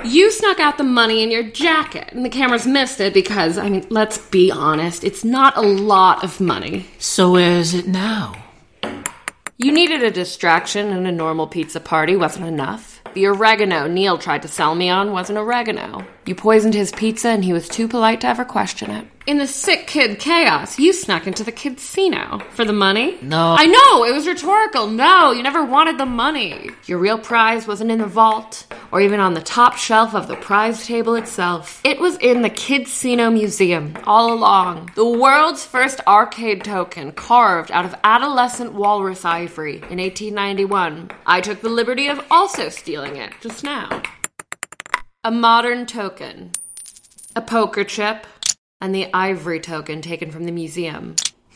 You 0.06 0.32
snuck 0.32 0.62
out 0.62 0.78
the 0.78 0.86
money 0.86 1.24
in 1.24 1.30
your 1.30 1.44
jacket, 1.44 2.08
and 2.14 2.24
the 2.24 2.30
cameras 2.30 2.66
missed 2.66 3.02
it 3.02 3.14
because, 3.14 3.58
I 3.58 3.68
mean, 3.68 3.86
let's 3.90 4.18
be 4.18 4.50
honest, 4.50 5.04
it's 5.04 5.26
not 5.26 5.58
a 5.58 5.62
lot 5.62 6.24
of 6.24 6.40
money. 6.40 6.88
So 7.00 7.34
where 7.34 7.60
is 7.60 7.74
it 7.74 7.88
now? 7.88 8.47
You 9.60 9.72
needed 9.72 10.04
a 10.04 10.12
distraction, 10.12 10.90
and 10.90 11.08
a 11.08 11.12
normal 11.12 11.48
pizza 11.48 11.80
party 11.80 12.16
wasn't 12.16 12.46
enough. 12.46 13.02
The 13.16 13.26
oregano 13.26 13.88
Neil 13.88 14.20
tried 14.20 14.44
to 14.44 14.48
sell 14.48 14.76
me 14.76 14.88
on 14.88 15.12
wasn't 15.12 15.40
oregano. 15.40 16.06
You 16.28 16.36
poisoned 16.36 16.76
his 16.76 16.92
pizza, 16.92 17.30
and 17.30 17.44
he 17.44 17.54
was 17.54 17.68
too 17.68 17.88
polite 17.88 18.22
to 18.22 18.28
ever 18.28 18.46
question 18.46 18.92
it. 18.92 19.08
In 19.28 19.40
the 19.40 19.46
sick 19.46 19.88
kid 19.88 20.20
chaos, 20.20 20.80
you 20.80 20.94
snuck 20.94 21.28
into 21.28 21.44
the 21.44 21.52
kids' 21.52 21.84
casino. 21.84 22.40
For 22.52 22.64
the 22.64 22.72
money? 22.72 23.18
No. 23.22 23.58
I 23.60 23.66
know, 23.66 24.06
it 24.06 24.14
was 24.14 24.26
rhetorical. 24.26 24.88
No, 24.88 25.32
you 25.32 25.44
never 25.44 25.66
wanted 25.66 25.98
the 25.98 26.06
money. 26.06 26.70
Your 26.86 27.00
real 27.00 27.18
prize 27.18 27.68
wasn't 27.68 27.92
in 27.92 28.00
the 28.00 28.06
vault, 28.06 28.66
or 28.90 29.02
even 29.02 29.20
on 29.20 29.34
the 29.34 29.42
top 29.42 29.76
shelf 29.76 30.16
of 30.16 30.30
the 30.30 30.38
prize 30.38 30.86
table 30.86 31.16
itself. 31.16 31.82
It 31.84 32.00
was 32.00 32.16
in 32.20 32.42
the 32.42 32.50
kids' 32.50 32.90
Kidsino 32.90 33.34
Museum, 33.34 33.98
all 34.06 34.32
along. 34.32 34.92
The 34.96 35.10
world's 35.10 35.66
first 35.66 36.00
arcade 36.08 36.64
token, 36.64 37.12
carved 37.12 37.72
out 37.72 37.84
of 37.84 37.96
adolescent 38.06 38.74
walrus 38.74 39.26
ivory 39.26 39.78
in 39.90 39.98
1891. 39.98 41.12
I 41.26 41.42
took 41.42 41.60
the 41.60 41.68
liberty 41.68 42.08
of 42.08 42.24
also 42.32 42.70
stealing 42.70 43.18
it 43.18 43.34
just 43.42 43.64
now. 43.64 44.04
A 45.26 45.32
modern 45.32 45.86
token, 45.86 46.52
a 47.36 47.42
poker 47.42 47.84
chip, 47.84 48.26
and 48.80 48.94
the 48.94 49.08
ivory 49.14 49.60
token 49.60 50.02
taken 50.02 50.32
from 50.32 50.44
the 50.46 50.52
museum. 50.52 51.16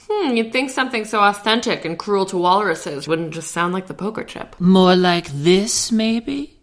Hmm, 0.10 0.36
you'd 0.36 0.52
think 0.52 0.70
something 0.70 1.06
so 1.06 1.22
authentic 1.22 1.86
and 1.86 1.98
cruel 1.98 2.26
to 2.28 2.38
walruses 2.38 3.08
wouldn't 3.08 3.34
just 3.34 3.52
sound 3.52 3.74
like 3.74 3.88
the 3.88 3.94
poker 3.94 4.24
chip. 4.24 4.56
More 4.60 4.96
like 4.96 5.28
this, 5.28 5.92
maybe? 5.92 6.58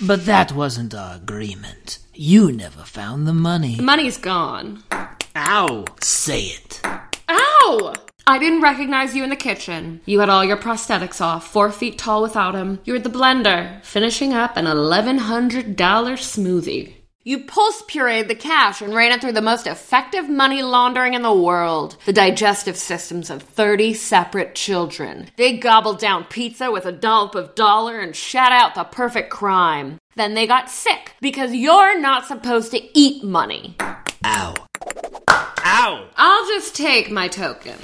But 0.00 0.26
that 0.26 0.52
wasn't 0.52 0.94
our 0.94 1.16
agreement. 1.16 1.98
You 2.14 2.52
never 2.52 2.82
found 2.82 3.26
the 3.26 3.32
money. 3.32 3.76
The 3.76 3.82
money's 3.82 4.18
gone. 4.18 4.82
Ow! 5.34 5.84
Say 6.00 6.42
it. 6.44 6.80
Ow! 7.28 7.94
I 8.26 8.38
didn't 8.38 8.62
recognize 8.62 9.14
you 9.14 9.22
in 9.22 9.30
the 9.30 9.36
kitchen. 9.36 10.00
You 10.04 10.20
had 10.20 10.28
all 10.28 10.44
your 10.44 10.56
prosthetics 10.56 11.20
off, 11.20 11.46
four 11.46 11.70
feet 11.70 11.98
tall 11.98 12.22
without 12.22 12.52
them. 12.52 12.80
You 12.84 12.92
were 12.92 12.98
at 12.98 13.04
the 13.04 13.10
blender, 13.10 13.84
finishing 13.84 14.32
up 14.32 14.56
an 14.56 14.64
$1,100 14.64 15.76
smoothie. 15.76 16.95
You 17.28 17.40
pulse 17.40 17.82
pureed 17.82 18.28
the 18.28 18.36
cash 18.36 18.80
and 18.80 18.94
ran 18.94 19.10
it 19.10 19.20
through 19.20 19.32
the 19.32 19.42
most 19.42 19.66
effective 19.66 20.28
money 20.28 20.62
laundering 20.62 21.14
in 21.14 21.22
the 21.22 21.34
world 21.34 21.96
the 22.04 22.12
digestive 22.12 22.76
systems 22.76 23.30
of 23.30 23.42
30 23.42 23.94
separate 23.94 24.54
children. 24.54 25.26
They 25.34 25.56
gobbled 25.56 25.98
down 25.98 26.26
pizza 26.26 26.70
with 26.70 26.86
a 26.86 26.92
dollop 26.92 27.34
of 27.34 27.56
dollar 27.56 27.98
and 27.98 28.14
shat 28.14 28.52
out 28.52 28.76
the 28.76 28.84
perfect 28.84 29.30
crime. 29.30 29.98
Then 30.14 30.34
they 30.34 30.46
got 30.46 30.70
sick 30.70 31.14
because 31.20 31.52
you're 31.52 31.98
not 31.98 32.26
supposed 32.26 32.70
to 32.70 32.96
eat 32.96 33.24
money. 33.24 33.74
Ow. 34.24 34.54
Ow! 35.28 36.08
I'll 36.16 36.46
just 36.46 36.76
take 36.76 37.10
my 37.10 37.26
token. 37.26 37.74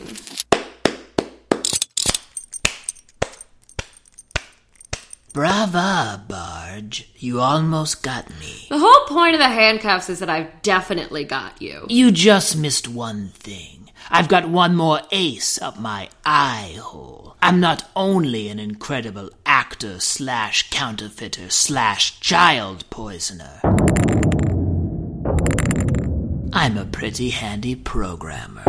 Brava, 5.32 6.22
Barge. 6.28 7.08
You 7.16 7.40
almost 7.40 8.02
got 8.02 8.28
me. 8.38 8.66
The 8.68 8.78
whole 8.78 9.06
point 9.06 9.34
of 9.34 9.40
the 9.40 9.48
handcuffs 9.48 10.10
is 10.10 10.18
that 10.18 10.28
I've 10.28 10.60
definitely 10.60 11.24
got 11.24 11.62
you. 11.62 11.86
You 11.88 12.10
just 12.10 12.54
missed 12.54 12.86
one 12.86 13.28
thing. 13.28 13.90
I've 14.10 14.28
got 14.28 14.50
one 14.50 14.76
more 14.76 15.00
ace 15.10 15.60
up 15.62 15.78
my 15.78 16.10
eye 16.26 16.76
hole. 16.78 17.36
I'm 17.40 17.60
not 17.60 17.88
only 17.96 18.48
an 18.48 18.58
incredible 18.58 19.30
actor 19.46 20.00
slash 20.00 20.68
counterfeiter 20.68 21.48
slash 21.48 22.20
child 22.20 22.84
poisoner. 22.90 23.60
I'm 26.52 26.76
a 26.76 26.84
pretty 26.84 27.30
handy 27.30 27.74
programmer. 27.74 28.62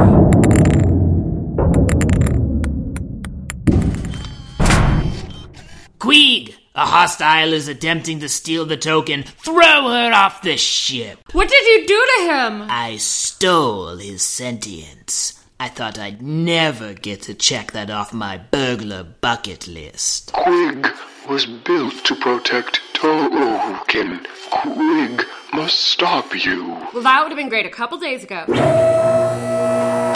Queeg! 6.04 6.54
A 6.76 6.86
hostile 6.86 7.54
is 7.54 7.70
attempting 7.70 8.20
to 8.20 8.28
steal 8.28 8.66
the 8.66 8.76
token. 8.76 9.24
Throw 9.24 9.88
her 9.88 10.12
off 10.13 10.42
the 10.42 10.58
ship. 10.58 11.18
What 11.32 11.48
did 11.48 11.66
you 11.66 11.88
do 11.88 12.08
to 12.18 12.24
him? 12.26 12.63
I 12.70 12.98
stole 12.98 13.96
his 13.96 14.22
sentience. 14.22 15.42
I 15.62 15.70
thought 15.70 15.98
I'd 15.98 16.22
never 16.22 16.94
get 16.94 17.22
to 17.22 17.34
check 17.34 17.72
that 17.72 17.89
off 17.89 18.12
my 18.12 18.38
burglar 18.38 19.06
bucket 19.06 19.66
list. 19.66 20.34
Quig 20.34 20.86
was 21.30 21.46
built 21.46 22.04
to 22.04 22.16
protect 22.16 22.82
Tooken. 22.96 24.28
Quig 24.52 25.26
must 25.54 25.80
stop 25.80 26.36
you. 26.36 26.66
Well, 26.94 27.04
that 27.04 27.22
would 27.22 27.32
have 27.32 27.38
been 27.38 27.48
great 27.48 27.66
a 27.66 27.70
couple 27.70 27.98
days 27.98 28.26
ago. 28.26 28.44
Ow! 28.50 30.13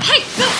Hey! 0.00 0.51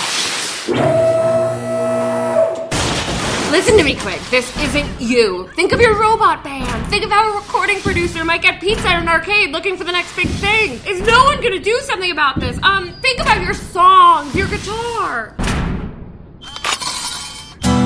Listen 3.53 3.77
to 3.77 3.85
me 3.85 3.95
quick. 3.97 4.19
This 4.31 4.49
isn't 4.65 4.99
you. 4.99 5.47
Think 5.49 5.73
of 5.73 5.81
your 5.83 6.01
robot 6.01 6.43
band. 6.43 6.87
Think 6.87 7.05
of 7.05 7.11
how 7.11 7.35
a 7.35 7.37
recording 7.37 7.81
producer 7.81 8.25
might 8.25 8.41
get 8.41 8.63
pizza 8.63 8.89
at 8.89 9.03
an 9.03 9.09
arcade 9.09 9.51
looking 9.51 9.77
for 9.77 9.85
the 9.85 9.93
next 9.93 10.17
big 10.17 10.27
thing. 10.27 10.81
Is 10.87 11.03
no 11.03 11.23
one 11.25 11.39
gonna 11.43 11.59
do 11.59 11.79
something 11.81 12.11
about 12.11 12.41
this? 12.41 12.59
Um, 12.63 12.95
think 13.03 13.21
about 13.21 13.43
your 13.43 13.53
songs, 13.53 14.35
your 14.35 14.49
guitar. 14.49 15.35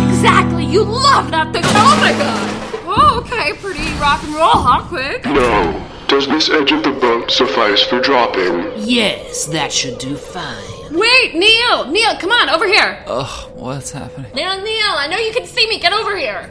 Exactly. 0.07 0.67
You 0.67 0.85
love 0.85 1.33
that 1.33 1.53
thing. 1.53 1.65
Oh 1.67 1.99
my 2.01 2.13
god. 2.13 2.83
Oh, 2.87 3.21
okay. 3.25 3.53
Pretty 3.55 3.93
rock 3.99 4.23
and 4.23 4.35
roll, 4.37 4.63
huh, 4.63 4.85
quick? 4.87 5.25
No. 5.25 5.85
Does 6.07 6.29
this 6.29 6.49
edge 6.49 6.71
of 6.71 6.85
the 6.85 6.93
bump 6.93 7.29
suffice 7.29 7.83
for 7.83 8.01
dropping? 8.01 8.73
Yes, 8.77 9.47
that 9.47 9.73
should 9.73 9.99
do 9.99 10.17
fine. 10.17 10.76
Wait, 10.97 11.35
Neil! 11.35 11.91
Neil, 11.91 12.17
come 12.17 12.31
on, 12.31 12.49
over 12.49 12.67
here! 12.67 13.03
Ugh, 13.07 13.51
what's 13.55 13.91
happening? 13.91 14.33
Neil, 14.35 14.57
Neil, 14.63 14.93
I 14.97 15.07
know 15.09 15.19
you 15.19 15.33
can 15.33 15.45
see 15.45 15.69
me. 15.69 15.79
Get 15.79 15.93
over 15.93 16.17
here. 16.17 16.49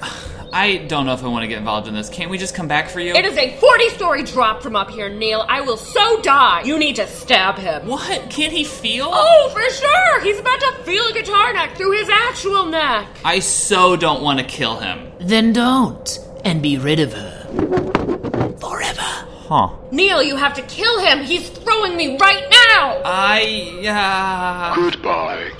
I 0.54 0.78
don't 0.78 1.06
know 1.06 1.14
if 1.14 1.24
I 1.24 1.28
want 1.28 1.44
to 1.44 1.48
get 1.48 1.58
involved 1.58 1.88
in 1.88 1.96
this. 1.96 2.10
Can't 2.10 2.30
we 2.30 2.38
just 2.38 2.54
come 2.54 2.68
back 2.68 2.88
for 2.88 3.00
you? 3.00 3.14
It 3.14 3.26
is 3.26 3.36
a 3.38 3.58
40 3.58 3.90
story 3.90 4.24
drop 4.24 4.62
from 4.62 4.76
up 4.76 4.92
here, 4.92 5.10
Neil. 5.10 5.44
I 5.50 5.62
will 5.62 5.78
so 5.78 6.22
die. 6.22 6.62
You 6.64 6.78
need 6.78 6.96
to 6.98 7.08
stab 7.08 7.58
him. 7.58 7.88
What? 7.88 8.30
Can't 8.30 8.54
he 8.54 8.64
feel? 8.64 9.10
Oh, 9.12 9.50
for 9.52 9.70
sure. 9.74 10.22
He's 10.22 10.40
about 10.40 10.60
to 10.60 10.84
feel 10.84 11.08
a 11.08 11.14
guitar 11.14 11.52
neck 11.52 11.76
through 11.76 11.92
his 11.98 12.08
actual 12.08 12.68
neck. 12.68 13.08
I 13.26 13.40
so 13.40 13.96
don't 13.98 14.22
want 14.22 14.40
to 14.40 14.46
kill 14.46 14.78
him. 14.78 15.12
Then 15.20 15.54
don't, 15.54 16.20
and 16.46 16.62
be 16.62 16.78
rid 16.78 17.00
of 17.00 17.14
her. 17.14 18.56
Forever. 18.62 19.28
Huh. 19.48 19.70
Neil, 19.92 20.24
you 20.24 20.36
have 20.38 20.56
to 20.56 20.62
kill 20.64 21.00
him. 21.00 21.24
He's 21.24 21.50
throwing 21.50 21.96
me 21.96 22.18
right 22.18 22.44
now. 22.50 23.02
I, 23.06 24.74
uh. 24.74 24.76
Goodbye. 24.76 25.52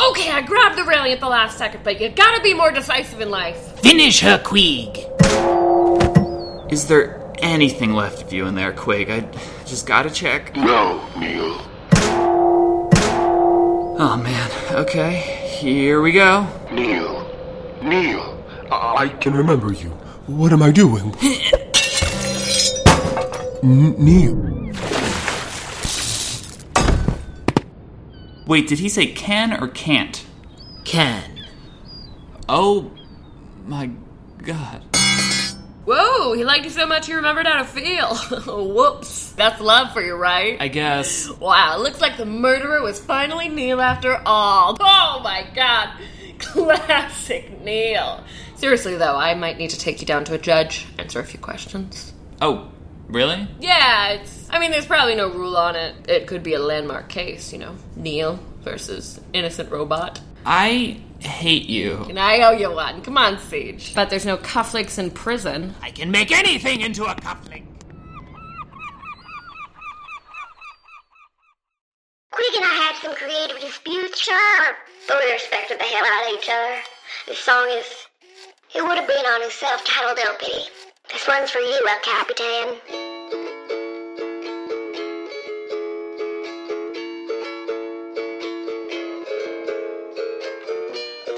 Okay, 0.00 0.30
I 0.30 0.42
grabbed 0.42 0.78
the 0.78 0.84
railing 0.84 1.12
at 1.12 1.18
the 1.18 1.28
last 1.28 1.58
second, 1.58 1.82
but 1.82 2.00
you 2.00 2.08
gotta 2.08 2.40
be 2.40 2.54
more 2.54 2.70
decisive 2.70 3.20
in 3.20 3.30
life. 3.30 3.80
Finish 3.80 4.20
her, 4.20 4.38
Queeg. 4.38 5.04
Is 6.72 6.86
there 6.86 7.32
anything 7.38 7.92
left 7.92 8.22
of 8.22 8.32
you 8.32 8.46
in 8.46 8.54
there, 8.54 8.72
Quig? 8.72 9.10
I 9.10 9.28
just 9.66 9.86
gotta 9.86 10.08
check. 10.08 10.54
No, 10.54 11.04
Neil. 11.18 11.60
Oh 14.00 14.20
man. 14.22 14.50
Okay, 14.70 15.16
here 15.60 16.00
we 16.00 16.12
go. 16.12 16.46
Neil. 16.70 17.28
Neil. 17.82 18.42
I 18.70 19.08
can 19.08 19.34
remember 19.34 19.72
you. 19.72 19.98
What 20.28 20.52
am 20.52 20.62
I 20.62 20.70
doing? 20.70 21.14
Neil. 23.62 24.34
Wait, 28.46 28.68
did 28.68 28.78
he 28.78 28.90
say 28.90 29.06
can 29.06 29.58
or 29.58 29.68
can't? 29.68 30.26
Can. 30.84 31.46
Oh 32.46 32.90
my 33.66 33.90
god. 34.36 34.84
Whoa, 35.86 36.34
he 36.34 36.44
liked 36.44 36.64
you 36.64 36.70
so 36.72 36.86
much 36.86 37.06
he 37.06 37.14
remembered 37.14 37.46
how 37.46 37.62
to 37.62 37.64
feel. 37.64 38.14
Whoops. 38.74 39.32
That's 39.32 39.62
love 39.62 39.94
for 39.94 40.02
you, 40.02 40.14
right? 40.14 40.58
I 40.60 40.68
guess. 40.68 41.30
Wow, 41.30 41.78
looks 41.78 42.02
like 42.02 42.18
the 42.18 42.26
murderer 42.26 42.82
was 42.82 43.00
finally 43.00 43.48
Neil 43.48 43.80
after 43.80 44.20
all. 44.26 44.76
Oh 44.78 45.20
my 45.24 45.46
god. 45.54 45.88
Classic 46.38 47.62
Neil. 47.62 48.22
Seriously, 48.58 48.96
though, 48.96 49.16
I 49.16 49.34
might 49.34 49.56
need 49.56 49.70
to 49.70 49.78
take 49.78 50.00
you 50.00 50.06
down 50.06 50.24
to 50.24 50.34
a 50.34 50.38
judge, 50.38 50.86
answer 50.98 51.20
a 51.20 51.24
few 51.24 51.38
questions. 51.38 52.12
Oh, 52.42 52.72
really? 53.06 53.46
Yeah, 53.60 54.10
it's. 54.14 54.48
I 54.50 54.58
mean, 54.58 54.72
there's 54.72 54.84
probably 54.84 55.14
no 55.14 55.32
rule 55.32 55.56
on 55.56 55.76
it. 55.76 55.94
It 56.08 56.26
could 56.26 56.42
be 56.42 56.54
a 56.54 56.58
landmark 56.58 57.08
case, 57.08 57.52
you 57.52 57.60
know. 57.60 57.76
Neil 57.94 58.40
versus 58.64 59.20
innocent 59.32 59.70
robot. 59.70 60.20
I 60.44 61.00
hate 61.20 61.66
you. 61.68 62.04
And 62.08 62.18
I 62.18 62.42
owe 62.42 62.50
you 62.50 62.72
one. 62.72 63.00
Come 63.02 63.16
on, 63.16 63.38
Siege. 63.38 63.94
But 63.94 64.10
there's 64.10 64.26
no 64.26 64.36
cufflinks 64.36 64.98
in 64.98 65.12
prison. 65.12 65.76
I 65.80 65.92
can 65.92 66.10
make 66.10 66.32
anything 66.32 66.80
into 66.80 67.04
a 67.04 67.14
cufflink. 67.14 67.64
Quig 72.32 72.54
and 72.56 72.64
I 72.64 72.74
had 72.74 72.96
some 73.02 73.14
creative 73.14 73.60
disputes, 73.60 74.18
sure, 74.18 74.76
but 75.06 75.18
we 75.24 75.32
respected 75.32 75.78
the 75.78 75.84
hell 75.84 76.04
out 76.04 76.32
of 76.32 76.38
each 76.38 76.48
other. 76.50 76.80
This 77.28 77.38
song 77.38 77.68
is. 77.70 78.07
It 78.74 78.82
would 78.82 78.98
have 78.98 79.08
been 79.08 79.24
on 79.24 79.42
his 79.42 79.54
self 79.54 79.82
titled 79.84 80.18
LP. 80.18 80.46
This 81.10 81.26
one's 81.26 81.50
for 81.50 81.60
you, 81.60 81.88
El 81.88 81.98
Capitan. 82.00 82.76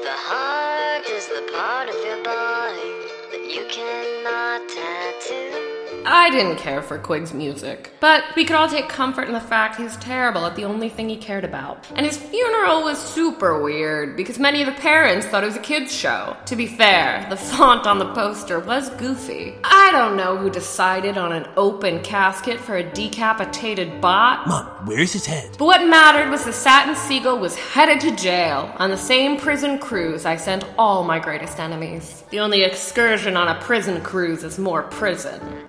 The 0.03 0.16
heart 0.16 1.09
is 1.09 1.29
the 1.29 1.49
part 1.53 1.88
of 1.88 1.95
your 2.05 2.23
body 2.25 3.07
that 3.31 3.49
you 3.49 3.64
cannot 3.71 4.69
tattoo. 4.69 5.70
I 6.11 6.29
didn't 6.31 6.57
care 6.57 6.83
for 6.83 6.99
Quig's 6.99 7.33
music, 7.33 7.92
but 8.01 8.25
we 8.35 8.44
could 8.44 8.57
all 8.57 8.68
take 8.68 8.88
comfort 8.88 9.29
in 9.29 9.33
the 9.33 9.40
fact 9.40 9.77
he's 9.77 9.96
terrible 9.99 10.44
at 10.44 10.57
the 10.57 10.64
only 10.64 10.88
thing 10.88 11.09
he 11.09 11.16
cared 11.16 11.44
about. 11.44 11.87
And 11.94 12.05
his 12.05 12.18
funeral 12.18 12.83
was 12.83 12.99
super 12.99 13.62
weird 13.62 14.16
because 14.16 14.37
many 14.37 14.61
of 14.61 14.66
the 14.66 14.81
parents 14.81 15.27
thought 15.27 15.44
it 15.44 15.46
was 15.46 15.55
a 15.55 15.61
kids' 15.61 15.94
show. 15.94 16.37
To 16.46 16.57
be 16.57 16.66
fair, 16.66 17.25
the 17.31 17.37
font 17.37 17.87
on 17.87 18.01
the 18.01 18.12
poster 18.12 18.59
was 18.59 18.90
goofy. 18.90 19.55
I 19.62 19.92
don't 19.92 20.16
know 20.16 20.37
who 20.37 20.51
decided 20.51 21.16
on 21.16 21.31
an 21.31 21.46
open 21.57 22.03
casket 22.03 22.59
for 22.59 22.77
a 22.77 22.83
decapitated 22.83 24.01
bot. 24.01 24.49
Mom, 24.49 24.66
where's 24.87 25.12
his 25.12 25.27
head? 25.27 25.51
But 25.59 25.66
what 25.66 25.87
mattered 25.87 26.29
was 26.29 26.44
the 26.44 26.53
Satin 26.53 26.96
Seagull 26.96 27.38
was 27.38 27.57
headed 27.57 28.01
to 28.01 28.16
jail 28.16 28.75
on 28.79 28.90
the 28.90 28.96
same 28.96 29.38
prison 29.38 29.79
cruise 29.79 30.27
I 30.27 30.35
sent 30.35 30.64
all 30.77 31.05
my 31.05 31.20
greatest 31.20 31.61
enemies. 31.61 32.25
The 32.31 32.40
only 32.40 32.64
excursion 32.64 33.37
on 33.37 33.46
a 33.46 33.61
prison 33.61 34.03
cruise 34.03 34.42
is 34.42 34.59
more 34.59 34.83
prison. 34.83 35.68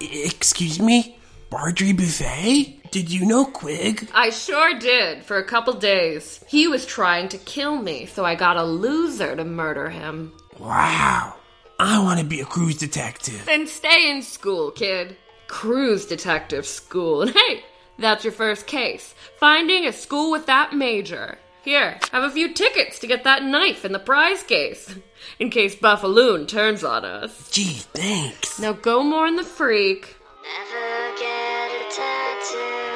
Excuse 0.00 0.80
me? 0.80 1.18
Bardry 1.50 1.92
Buffet? 1.92 2.80
Did 2.90 3.10
you 3.10 3.26
know 3.26 3.44
Quig? 3.44 4.08
I 4.14 4.30
sure 4.30 4.78
did, 4.78 5.24
for 5.24 5.38
a 5.38 5.44
couple 5.44 5.72
days. 5.74 6.44
He 6.48 6.68
was 6.68 6.86
trying 6.86 7.28
to 7.28 7.38
kill 7.38 7.76
me, 7.76 8.06
so 8.06 8.24
I 8.24 8.34
got 8.34 8.56
a 8.56 8.64
loser 8.64 9.34
to 9.36 9.44
murder 9.44 9.88
him. 9.88 10.32
Wow. 10.58 11.34
I 11.78 11.98
want 12.02 12.20
to 12.20 12.26
be 12.26 12.40
a 12.40 12.44
cruise 12.44 12.78
detective. 12.78 13.44
Then 13.46 13.66
stay 13.66 14.10
in 14.10 14.22
school, 14.22 14.70
kid. 14.70 15.16
Cruise 15.48 16.06
detective 16.06 16.66
school. 16.66 17.22
And 17.28 17.30
hey, 17.30 17.64
that's 17.98 18.24
your 18.24 18.32
first 18.32 18.66
case. 18.66 19.14
Finding 19.38 19.86
a 19.86 19.92
school 19.92 20.30
with 20.30 20.46
that 20.46 20.72
major. 20.72 21.38
Here, 21.62 21.98
have 22.12 22.24
a 22.24 22.30
few 22.30 22.52
tickets 22.52 22.98
to 22.98 23.06
get 23.06 23.24
that 23.24 23.42
knife 23.42 23.84
in 23.84 23.92
the 23.92 23.98
prize 23.98 24.42
case. 24.42 24.94
In 25.38 25.50
case 25.50 25.74
Buffaloon 25.74 26.46
turns 26.46 26.84
on 26.84 27.04
us. 27.04 27.50
Gee, 27.50 27.82
thanks. 27.94 28.58
Now 28.58 28.72
go 28.72 29.02
more 29.02 29.26
in 29.26 29.36
the 29.36 29.44
freak. 29.44 30.16
Never 30.42 31.16
get 31.18 31.70
a 31.70 31.84
tattoo. 31.96 32.94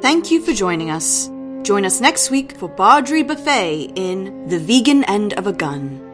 Thank 0.00 0.30
you 0.30 0.40
for 0.40 0.52
joining 0.52 0.90
us. 0.90 1.28
Join 1.62 1.84
us 1.84 2.00
next 2.00 2.30
week 2.30 2.56
for 2.56 2.68
Bardry 2.68 3.22
Buffet 3.22 3.92
in 3.94 4.48
The 4.48 4.58
Vegan 4.58 5.04
End 5.04 5.34
of 5.34 5.46
a 5.46 5.52
Gun. 5.52 6.09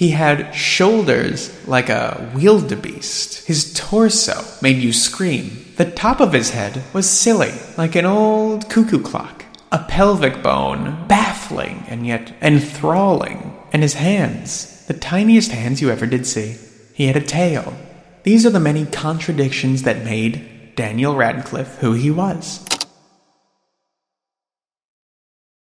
He 0.00 0.12
had 0.12 0.54
shoulders 0.54 1.50
like 1.68 1.90
a 1.90 2.32
wildebeest. 2.34 3.46
His 3.46 3.74
torso 3.74 4.42
made 4.62 4.78
you 4.78 4.94
scream. 4.94 5.66
The 5.76 5.90
top 5.90 6.20
of 6.20 6.32
his 6.32 6.52
head 6.52 6.82
was 6.94 7.06
silly, 7.06 7.52
like 7.76 7.96
an 7.96 8.06
old 8.06 8.70
cuckoo 8.70 9.02
clock. 9.02 9.44
A 9.70 9.80
pelvic 9.80 10.42
bone, 10.42 11.04
baffling 11.06 11.84
and 11.86 12.06
yet 12.06 12.32
enthralling. 12.40 13.54
And 13.74 13.82
his 13.82 13.92
hands, 13.92 14.86
the 14.86 14.94
tiniest 14.94 15.52
hands 15.52 15.82
you 15.82 15.90
ever 15.90 16.06
did 16.06 16.26
see. 16.26 16.56
He 16.94 17.06
had 17.06 17.16
a 17.16 17.20
tail. 17.20 17.76
These 18.22 18.46
are 18.46 18.50
the 18.50 18.58
many 18.58 18.86
contradictions 18.86 19.82
that 19.82 20.02
made 20.02 20.76
Daniel 20.76 21.14
Radcliffe 21.14 21.76
who 21.80 21.92
he 21.92 22.10
was. 22.10 22.66